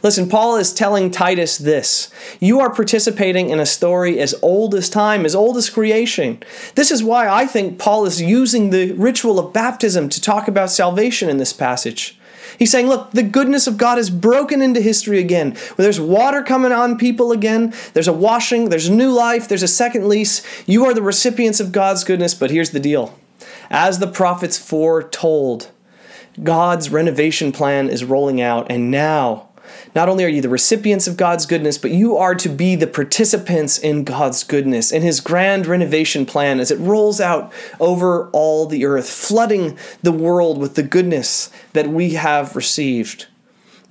Listen, 0.03 0.29
Paul 0.29 0.57
is 0.57 0.73
telling 0.73 1.09
Titus 1.13 1.57
this. 1.57 2.13
You 2.41 2.59
are 2.59 2.75
participating 2.75 3.49
in 3.49 3.61
a 3.61 3.65
story 3.65 4.19
as 4.19 4.35
old 4.43 4.75
as 4.75 4.91
time, 4.91 5.25
as 5.25 5.37
old 5.37 5.57
as 5.57 5.71
creation. 5.71 6.43
This 6.75 6.91
is 6.91 7.05
why 7.05 7.29
I 7.29 7.47
think 7.47 7.79
Paul 7.79 8.07
is 8.07 8.21
using 8.21 8.71
the 8.71 8.91
ritual 8.95 9.39
of 9.39 9.53
baptism 9.53 10.09
to 10.09 10.21
talk 10.21 10.49
about 10.49 10.71
salvation 10.71 11.29
in 11.29 11.37
this 11.37 11.53
passage. 11.53 12.19
He's 12.59 12.73
saying, 12.73 12.89
look, 12.89 13.13
the 13.13 13.23
goodness 13.23 13.69
of 13.69 13.79
God 13.79 13.97
is 13.97 14.11
broken 14.11 14.63
into 14.63 14.81
history 14.81 15.21
again. 15.21 15.53
Where 15.53 15.85
there's 15.85 16.01
water 16.01 16.43
coming 16.43 16.73
on 16.73 16.99
people 16.99 17.31
again, 17.31 17.73
there's 17.93 18.09
a 18.09 18.13
washing, 18.13 18.69
there's 18.69 18.91
new 18.91 19.13
life, 19.13 19.47
there's 19.47 19.63
a 19.63 19.69
second 19.69 20.09
lease. 20.09 20.43
You 20.67 20.87
are 20.87 20.95
the 20.95 21.03
recipients 21.03 21.61
of 21.61 21.71
God's 21.71 22.03
goodness, 22.03 22.35
but 22.35 22.51
here's 22.51 22.71
the 22.71 22.81
deal 22.81 23.17
as 23.71 23.99
the 23.99 24.07
prophets 24.07 24.59
foretold, 24.59 25.71
God's 26.43 26.91
renovation 26.91 27.53
plan 27.53 27.89
is 27.89 28.05
rolling 28.05 28.41
out, 28.41 28.67
and 28.69 28.91
now, 28.91 29.49
not 29.95 30.09
only 30.09 30.25
are 30.25 30.29
you 30.29 30.43
the 30.43 30.49
recipients 30.49 31.07
of 31.07 31.17
God's 31.17 31.47
goodness, 31.47 31.79
but 31.79 31.93
you 31.93 32.17
are 32.17 32.35
to 32.35 32.49
be 32.49 32.75
the 32.75 32.87
participants 32.87 33.79
in 33.79 34.05
God's 34.05 34.43
goodness, 34.43 34.91
in 34.91 35.03
His 35.03 35.21
grand 35.21 35.67
renovation 35.67 36.27
plan 36.27 36.59
as 36.59 36.71
it 36.71 36.79
rolls 36.81 37.21
out 37.21 37.53
over 37.79 38.29
all 38.31 38.67
the 38.67 38.85
earth, 38.85 39.09
flooding 39.09 39.79
the 40.03 40.13
world 40.13 40.59
with 40.59 40.75
the 40.75 40.83
goodness 40.83 41.51
that 41.73 41.89
we 41.89 42.15
have 42.15 42.57
received. 42.57 43.27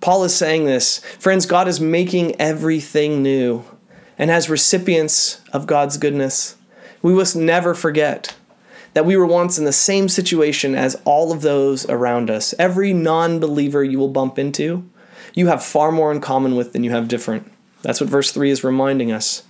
Paul 0.02 0.26
is 0.26 0.36
saying 0.36 0.66
this 0.66 1.00
Friends, 1.18 1.46
God 1.46 1.68
is 1.68 1.80
making 1.80 2.40
everything 2.40 3.24
new. 3.24 3.64
And 4.18 4.30
as 4.30 4.50
recipients 4.50 5.42
of 5.54 5.66
God's 5.66 5.98
goodness, 5.98 6.56
we 7.02 7.14
must 7.14 7.36
never 7.36 7.74
forget 7.74 8.36
that 8.94 9.06
we 9.06 9.18
were 9.18 9.26
once 9.26 9.58
in 9.58 9.66
the 9.66 9.72
same 9.72 10.08
situation 10.08 10.76
as 10.76 11.00
all 11.06 11.32
of 11.32 11.42
those 11.42 11.88
around 11.90 12.30
us. 12.30 12.54
Every 12.60 12.94
non 12.94 13.40
believer 13.40 13.84
you 13.84 14.00
will 14.00 14.10
bump 14.10 14.38
into, 14.38 14.90
you 15.34 15.48
have 15.48 15.64
far 15.64 15.92
more 15.92 16.12
in 16.12 16.22
common 16.22 16.56
with 16.56 16.74
than 16.74 16.84
you 16.84 16.92
have 16.92 17.08
different. 17.08 17.52
That's 17.82 18.00
what 18.00 18.10
verse 18.10 18.32
3 18.32 18.50
is 18.50 18.64
reminding 18.64 19.12
us. 19.12 19.44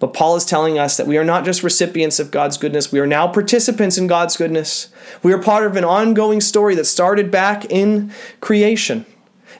But 0.00 0.14
Paul 0.14 0.34
is 0.34 0.44
telling 0.44 0.80
us 0.80 0.96
that 0.96 1.06
we 1.06 1.16
are 1.16 1.24
not 1.24 1.44
just 1.44 1.62
recipients 1.62 2.18
of 2.18 2.32
God's 2.32 2.56
goodness, 2.56 2.90
we 2.90 2.98
are 2.98 3.06
now 3.06 3.28
participants 3.28 3.98
in 3.98 4.08
God's 4.08 4.36
goodness. 4.36 4.88
We 5.22 5.32
are 5.32 5.38
part 5.38 5.64
of 5.64 5.76
an 5.76 5.84
ongoing 5.84 6.40
story 6.40 6.74
that 6.74 6.86
started 6.86 7.30
back 7.30 7.66
in 7.66 8.12
creation. 8.40 9.06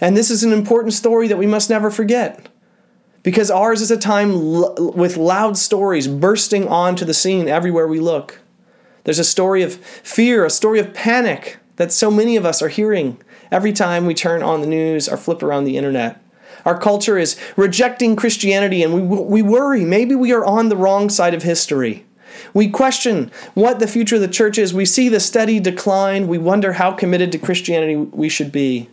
And 0.01 0.17
this 0.17 0.31
is 0.31 0.43
an 0.43 0.53
important 0.53 0.95
story 0.95 1.29
that 1.29 1.39
we 1.39 1.47
must 1.47 1.71
never 1.71 1.93
forget. 1.93 2.49
Because 3.23 3.53
ours 3.53 3.81
is 3.81 3.93
a 3.93 3.97
time 3.97 4.33
l- 4.33 4.93
with 4.97 5.17
loud 5.17 5.57
stories 5.57 6.09
bursting 6.09 6.67
onto 6.67 7.05
the 7.05 7.15
scene 7.15 7.47
everywhere 7.47 7.87
we 7.87 8.01
look. 8.01 8.42
There's 9.05 9.19
a 9.19 9.25
story 9.25 9.63
of 9.63 9.75
fear, 9.75 10.45
a 10.45 10.51
story 10.51 10.79
of 10.79 10.95
panic 10.95 11.59
that 11.77 11.93
so 11.93 12.11
many 12.11 12.37
of 12.37 12.45
us 12.45 12.63
are 12.63 12.69
hearing 12.69 13.21
every 13.51 13.73
time 13.73 14.07
we 14.07 14.15
turn 14.15 14.43
on 14.43 14.61
the 14.61 14.67
news 14.67 15.09
or 15.09 15.17
flip 15.17 15.43
around 15.43 15.65
the 15.65 15.77
internet. 15.77 16.23
Our 16.65 16.79
culture 16.79 17.19
is 17.19 17.39
rejecting 17.57 18.15
Christianity 18.15 18.83
and 18.83 18.95
we, 18.95 19.01
we 19.01 19.43
worry 19.43 19.85
maybe 19.85 20.15
we 20.15 20.33
are 20.33 20.45
on 20.45 20.69
the 20.69 20.77
wrong 20.77 21.11
side 21.11 21.35
of 21.35 21.43
history. 21.43 22.07
We 22.55 22.69
question 22.69 23.31
what 23.55 23.79
the 23.79 23.87
future 23.87 24.17
of 24.17 24.21
the 24.21 24.29
church 24.29 24.59
is. 24.59 24.73
We 24.73 24.85
see 24.85 25.09
the 25.09 25.21
steady 25.21 25.61
decline. 25.61 26.29
We 26.29 26.39
wonder 26.39 26.75
how 26.75 26.93
committed 26.93 27.33
to 27.33 27.39
Christianity 27.39 27.97
we 27.97 28.29
should 28.29 28.53
be. 28.53 28.89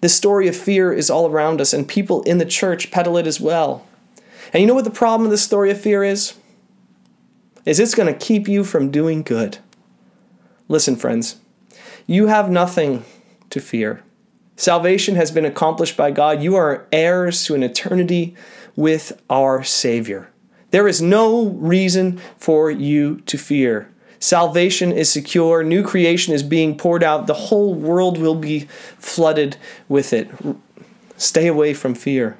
This 0.00 0.14
story 0.14 0.46
of 0.46 0.56
fear 0.56 0.92
is 0.92 1.10
all 1.10 1.26
around 1.26 1.60
us, 1.60 1.72
and 1.72 1.88
people 1.88 2.22
in 2.22 2.38
the 2.38 2.44
church 2.44 2.90
peddle 2.90 3.16
it 3.16 3.26
as 3.26 3.40
well. 3.40 3.86
And 4.52 4.60
you 4.60 4.66
know 4.66 4.74
what 4.74 4.84
the 4.84 4.90
problem 4.90 5.26
of 5.26 5.30
this 5.30 5.42
story 5.42 5.70
of 5.70 5.80
fear 5.80 6.04
is? 6.04 6.34
Is 7.66 7.80
it's 7.80 7.94
going 7.96 8.12
to 8.12 8.18
keep 8.18 8.48
you 8.48 8.64
from 8.64 8.90
doing 8.90 9.22
good. 9.22 9.58
Listen, 10.68 10.96
friends, 10.96 11.36
you 12.06 12.28
have 12.28 12.48
nothing 12.48 13.04
to 13.50 13.60
fear. 13.60 14.02
Salvation 14.56 15.16
has 15.16 15.30
been 15.30 15.44
accomplished 15.44 15.96
by 15.96 16.12
God. 16.12 16.42
You 16.42 16.56
are 16.56 16.86
heirs 16.90 17.44
to 17.44 17.54
an 17.54 17.62
eternity 17.62 18.34
with 18.76 19.20
our 19.28 19.62
Savior. 19.64 20.30
There 20.70 20.88
is 20.88 21.02
no 21.02 21.48
reason 21.48 22.20
for 22.38 22.70
you 22.70 23.20
to 23.22 23.36
fear. 23.36 23.90
Salvation 24.18 24.92
is 24.92 25.10
secure. 25.10 25.62
New 25.62 25.82
creation 25.82 26.32
is 26.32 26.42
being 26.42 26.76
poured 26.76 27.02
out. 27.02 27.26
The 27.26 27.34
whole 27.34 27.74
world 27.74 28.16
will 28.16 28.34
be 28.34 28.60
flooded 28.98 29.56
with 29.88 30.12
it. 30.12 30.30
Stay 31.16 31.46
away 31.46 31.74
from 31.74 31.94
fear. 31.94 32.38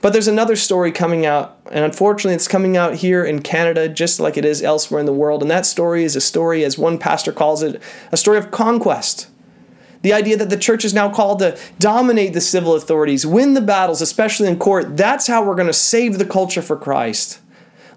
But 0.00 0.12
there's 0.12 0.28
another 0.28 0.56
story 0.56 0.92
coming 0.92 1.24
out, 1.24 1.58
and 1.72 1.84
unfortunately, 1.84 2.34
it's 2.34 2.48
coming 2.48 2.76
out 2.76 2.96
here 2.96 3.24
in 3.24 3.42
Canada 3.42 3.88
just 3.88 4.20
like 4.20 4.36
it 4.36 4.44
is 4.44 4.62
elsewhere 4.62 5.00
in 5.00 5.06
the 5.06 5.12
world. 5.12 5.42
And 5.42 5.50
that 5.50 5.66
story 5.66 6.04
is 6.04 6.16
a 6.16 6.20
story, 6.20 6.64
as 6.64 6.78
one 6.78 6.98
pastor 6.98 7.32
calls 7.32 7.62
it, 7.62 7.80
a 8.12 8.16
story 8.16 8.38
of 8.38 8.50
conquest. 8.50 9.28
The 10.02 10.12
idea 10.12 10.36
that 10.36 10.50
the 10.50 10.56
church 10.56 10.84
is 10.84 10.94
now 10.94 11.12
called 11.12 11.40
to 11.40 11.58
dominate 11.78 12.32
the 12.32 12.40
civil 12.40 12.74
authorities, 12.74 13.26
win 13.26 13.54
the 13.54 13.60
battles, 13.60 14.02
especially 14.02 14.48
in 14.48 14.58
court. 14.58 14.96
That's 14.96 15.26
how 15.26 15.44
we're 15.44 15.54
going 15.54 15.66
to 15.66 15.72
save 15.72 16.18
the 16.18 16.26
culture 16.26 16.62
for 16.62 16.76
Christ. 16.76 17.40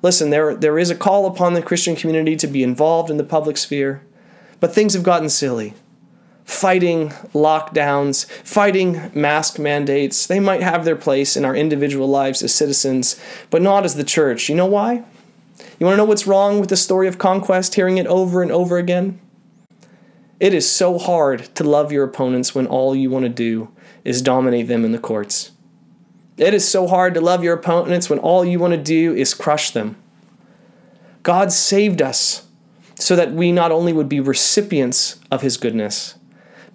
Listen, 0.02 0.30
there, 0.30 0.56
there 0.56 0.80
is 0.80 0.90
a 0.90 0.96
call 0.96 1.26
upon 1.26 1.54
the 1.54 1.62
Christian 1.62 1.96
community 1.96 2.36
to 2.38 2.48
be 2.48 2.64
involved 2.64 3.12
in 3.12 3.18
the 3.18 3.24
public 3.24 3.58
sphere, 3.58 4.02
but 4.60 4.74
things 4.74 4.94
have 4.94 5.04
gotten 5.04 5.30
silly. 5.30 5.74
Fighting 6.50 7.10
lockdowns, 7.36 8.26
fighting 8.26 9.12
mask 9.14 9.60
mandates, 9.60 10.26
they 10.26 10.40
might 10.40 10.64
have 10.64 10.84
their 10.84 10.96
place 10.96 11.38
in 11.38 11.46
our 11.46 11.56
individual 11.56 12.08
lives 12.08 12.42
as 12.42 12.56
citizens, 12.56 13.22
but 13.52 13.62
not 13.62 13.86
as 13.86 13.94
the 13.94 14.04
church. 14.04 14.50
You 14.50 14.56
know 14.56 14.66
why? 14.66 15.04
You 15.80 15.86
want 15.86 15.94
to 15.94 15.98
know 15.98 16.06
what's 16.06 16.26
wrong 16.26 16.60
with 16.60 16.70
the 16.70 16.76
story 16.76 17.08
of 17.08 17.20
conquest, 17.20 17.76
hearing 17.76 18.00
it 18.00 18.08
over 18.08 18.42
and 18.42 18.52
over 18.52 18.80
again? 18.80 19.22
It 20.40 20.56
is 20.56 20.70
so 20.70 20.98
hard 20.98 21.54
to 21.54 21.64
love 21.64 21.92
your 21.92 22.04
opponents 22.04 22.56
when 22.56 22.66
all 22.66 22.96
you 22.96 23.12
want 23.12 23.26
to 23.26 23.30
do 23.30 23.70
is 24.04 24.24
dominate 24.24 24.68
them 24.68 24.84
in 24.84 24.92
the 24.92 24.98
courts. 24.98 25.52
It 26.36 26.56
is 26.56 26.68
so 26.68 26.88
hard 26.88 27.14
to 27.14 27.22
love 27.22 27.44
your 27.44 27.54
opponents 27.54 28.10
when 28.10 28.18
all 28.18 28.44
you 28.44 28.58
want 28.58 28.74
to 28.74 28.82
do 28.82 29.14
is 29.14 29.36
crush 29.36 29.70
them. 29.70 29.98
God 31.22 31.52
saved 31.52 32.02
us 32.02 32.48
so 32.96 33.16
that 33.16 33.34
we 33.34 33.52
not 33.52 33.72
only 33.72 33.94
would 33.94 34.10
be 34.10 34.20
recipients 34.20 35.20
of 35.30 35.44
His 35.44 35.56
goodness, 35.56 36.16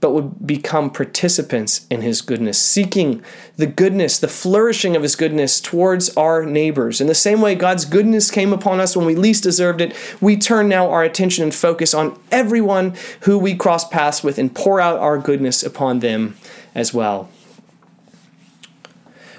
but 0.00 0.10
would 0.10 0.46
become 0.46 0.90
participants 0.90 1.86
in 1.90 2.02
His 2.02 2.20
goodness, 2.20 2.60
seeking 2.60 3.22
the 3.56 3.66
goodness, 3.66 4.18
the 4.18 4.28
flourishing 4.28 4.96
of 4.96 5.02
His 5.02 5.16
goodness 5.16 5.60
towards 5.60 6.14
our 6.16 6.44
neighbors. 6.44 7.00
In 7.00 7.06
the 7.06 7.14
same 7.14 7.40
way 7.40 7.54
God's 7.54 7.84
goodness 7.84 8.30
came 8.30 8.52
upon 8.52 8.80
us 8.80 8.96
when 8.96 9.06
we 9.06 9.14
least 9.14 9.42
deserved 9.42 9.80
it, 9.80 9.94
we 10.20 10.36
turn 10.36 10.68
now 10.68 10.90
our 10.90 11.02
attention 11.02 11.44
and 11.44 11.54
focus 11.54 11.94
on 11.94 12.18
everyone 12.30 12.94
who 13.20 13.38
we 13.38 13.54
cross 13.54 13.88
paths 13.88 14.22
with 14.22 14.38
and 14.38 14.54
pour 14.54 14.80
out 14.80 14.98
our 14.98 15.18
goodness 15.18 15.62
upon 15.62 16.00
them 16.00 16.36
as 16.74 16.92
well. 16.92 17.28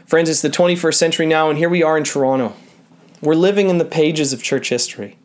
Friends, 0.06 0.30
it's 0.30 0.42
the 0.42 0.50
21st 0.50 0.94
century 0.94 1.26
now, 1.26 1.50
and 1.50 1.58
here 1.58 1.70
we 1.70 1.82
are 1.82 1.98
in 1.98 2.04
Toronto. 2.04 2.54
We're 3.22 3.34
living 3.34 3.70
in 3.70 3.80
the 3.80 3.86
pages 3.86 4.34
of 4.34 4.44
church 4.44 4.70
history. 4.70 5.18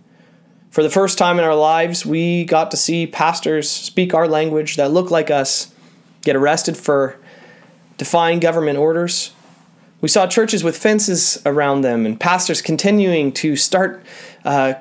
For 0.71 0.85
the 0.85 0.91
first 0.91 1.19
time 1.19 1.39
in 1.41 1.45
our 1.45 1.55
lives, 1.55 2.07
we 2.07 2.45
got 2.45 2.71
to 2.71 2.77
see 2.77 3.05
pastors 3.05 3.69
speak 3.69 4.15
our 4.15 4.29
language 4.29 4.77
that 4.77 4.93
look 4.93 5.11
like 5.11 5.29
us 5.29 5.75
get 6.23 6.37
arrested 6.37 6.77
for 6.77 7.17
defying 7.99 8.39
government 8.39 8.79
orders. 8.79 9.33
We 10.01 10.09
saw 10.09 10.29
churches 10.29 10.63
with 10.63 10.79
fences 10.79 11.43
around 11.45 11.81
them 11.81 12.07
and 12.07 12.19
pastors 12.19 12.63
continuing 12.63 13.33
to 13.33 13.57
start. 13.57 14.05
Uh, 14.45 14.75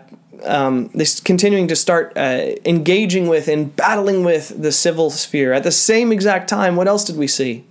um, 0.46 0.90
this 0.94 1.20
continuing 1.20 1.68
to 1.68 1.76
start 1.76 2.14
uh, 2.16 2.56
engaging 2.64 3.28
with 3.28 3.50
and 3.50 3.76
battling 3.76 4.24
with 4.24 4.62
the 4.62 4.72
civil 4.72 5.10
sphere. 5.10 5.52
At 5.52 5.64
the 5.64 5.72
same 5.72 6.14
exact 6.14 6.48
time, 6.48 6.78
what 6.78 6.88
else 6.88 7.04
did 7.04 7.18
we 7.18 7.28
see? 7.28 7.66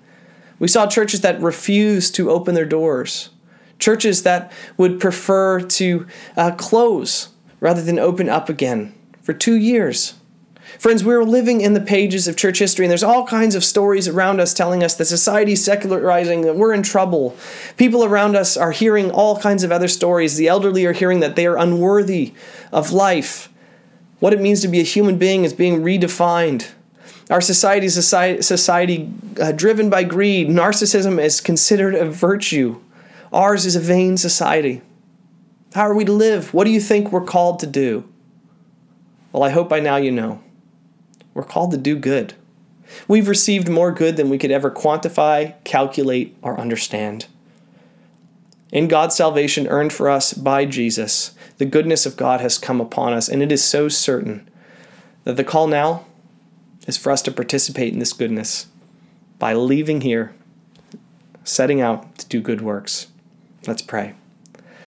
We 0.58 0.68
saw 0.68 0.86
churches 0.86 1.22
that 1.22 1.40
refused 1.40 2.14
to 2.16 2.30
open 2.30 2.54
their 2.54 2.66
doors, 2.66 3.30
churches 3.78 4.24
that 4.24 4.52
would 4.76 5.00
prefer 5.00 5.60
to 5.60 6.06
uh, 6.36 6.50
close 6.56 7.30
rather 7.60 7.82
than 7.82 7.98
open 7.98 8.28
up 8.28 8.48
again 8.48 8.94
for 9.22 9.32
two 9.32 9.56
years. 9.56 10.14
Friends, 10.78 11.02
we're 11.02 11.24
living 11.24 11.60
in 11.60 11.72
the 11.72 11.80
pages 11.80 12.28
of 12.28 12.36
church 12.36 12.58
history, 12.58 12.84
and 12.84 12.90
there's 12.90 13.02
all 13.02 13.26
kinds 13.26 13.54
of 13.54 13.64
stories 13.64 14.06
around 14.06 14.38
us 14.38 14.52
telling 14.52 14.84
us 14.84 14.94
that 14.94 15.06
society's 15.06 15.64
secularizing, 15.64 16.42
that 16.42 16.56
we're 16.56 16.74
in 16.74 16.82
trouble. 16.82 17.36
People 17.76 18.04
around 18.04 18.36
us 18.36 18.56
are 18.56 18.70
hearing 18.70 19.10
all 19.10 19.40
kinds 19.40 19.64
of 19.64 19.72
other 19.72 19.88
stories. 19.88 20.36
The 20.36 20.46
elderly 20.46 20.84
are 20.84 20.92
hearing 20.92 21.20
that 21.20 21.36
they 21.36 21.46
are 21.46 21.56
unworthy 21.56 22.34
of 22.70 22.92
life. 22.92 23.48
What 24.20 24.32
it 24.32 24.40
means 24.40 24.60
to 24.60 24.68
be 24.68 24.80
a 24.80 24.84
human 24.84 25.16
being 25.16 25.44
is 25.44 25.52
being 25.52 25.80
redefined. 25.80 26.70
Our 27.30 27.40
society 27.40 27.86
is 27.86 27.96
a 27.96 28.42
society 28.42 29.12
uh, 29.40 29.52
driven 29.52 29.90
by 29.90 30.04
greed. 30.04 30.48
Narcissism 30.48 31.20
is 31.22 31.40
considered 31.40 31.94
a 31.94 32.08
virtue. 32.08 32.80
Ours 33.32 33.66
is 33.66 33.74
a 33.74 33.80
vain 33.80 34.16
society. 34.16 34.82
How 35.74 35.82
are 35.82 35.94
we 35.94 36.04
to 36.04 36.12
live? 36.12 36.54
What 36.54 36.64
do 36.64 36.70
you 36.70 36.80
think 36.80 37.12
we're 37.12 37.20
called 37.20 37.60
to 37.60 37.66
do? 37.66 38.08
Well, 39.32 39.42
I 39.42 39.50
hope 39.50 39.68
by 39.68 39.80
now 39.80 39.96
you 39.96 40.10
know. 40.10 40.42
We're 41.34 41.44
called 41.44 41.72
to 41.72 41.76
do 41.76 41.96
good. 41.96 42.34
We've 43.06 43.28
received 43.28 43.68
more 43.68 43.92
good 43.92 44.16
than 44.16 44.30
we 44.30 44.38
could 44.38 44.50
ever 44.50 44.70
quantify, 44.70 45.54
calculate, 45.64 46.36
or 46.40 46.58
understand. 46.58 47.26
In 48.72 48.88
God's 48.88 49.14
salvation 49.14 49.66
earned 49.68 49.92
for 49.92 50.08
us 50.08 50.32
by 50.32 50.64
Jesus, 50.64 51.32
the 51.58 51.66
goodness 51.66 52.06
of 52.06 52.16
God 52.16 52.40
has 52.40 52.58
come 52.58 52.80
upon 52.80 53.12
us, 53.12 53.28
and 53.28 53.42
it 53.42 53.52
is 53.52 53.62
so 53.62 53.88
certain 53.88 54.48
that 55.24 55.36
the 55.36 55.44
call 55.44 55.66
now 55.66 56.06
is 56.86 56.96
for 56.96 57.12
us 57.12 57.22
to 57.22 57.30
participate 57.30 57.92
in 57.92 57.98
this 57.98 58.12
goodness 58.12 58.66
by 59.38 59.52
leaving 59.52 60.00
here, 60.00 60.34
setting 61.44 61.80
out 61.80 62.16
to 62.18 62.26
do 62.26 62.40
good 62.40 62.62
works. 62.62 63.08
Let's 63.66 63.82
pray. 63.82 64.14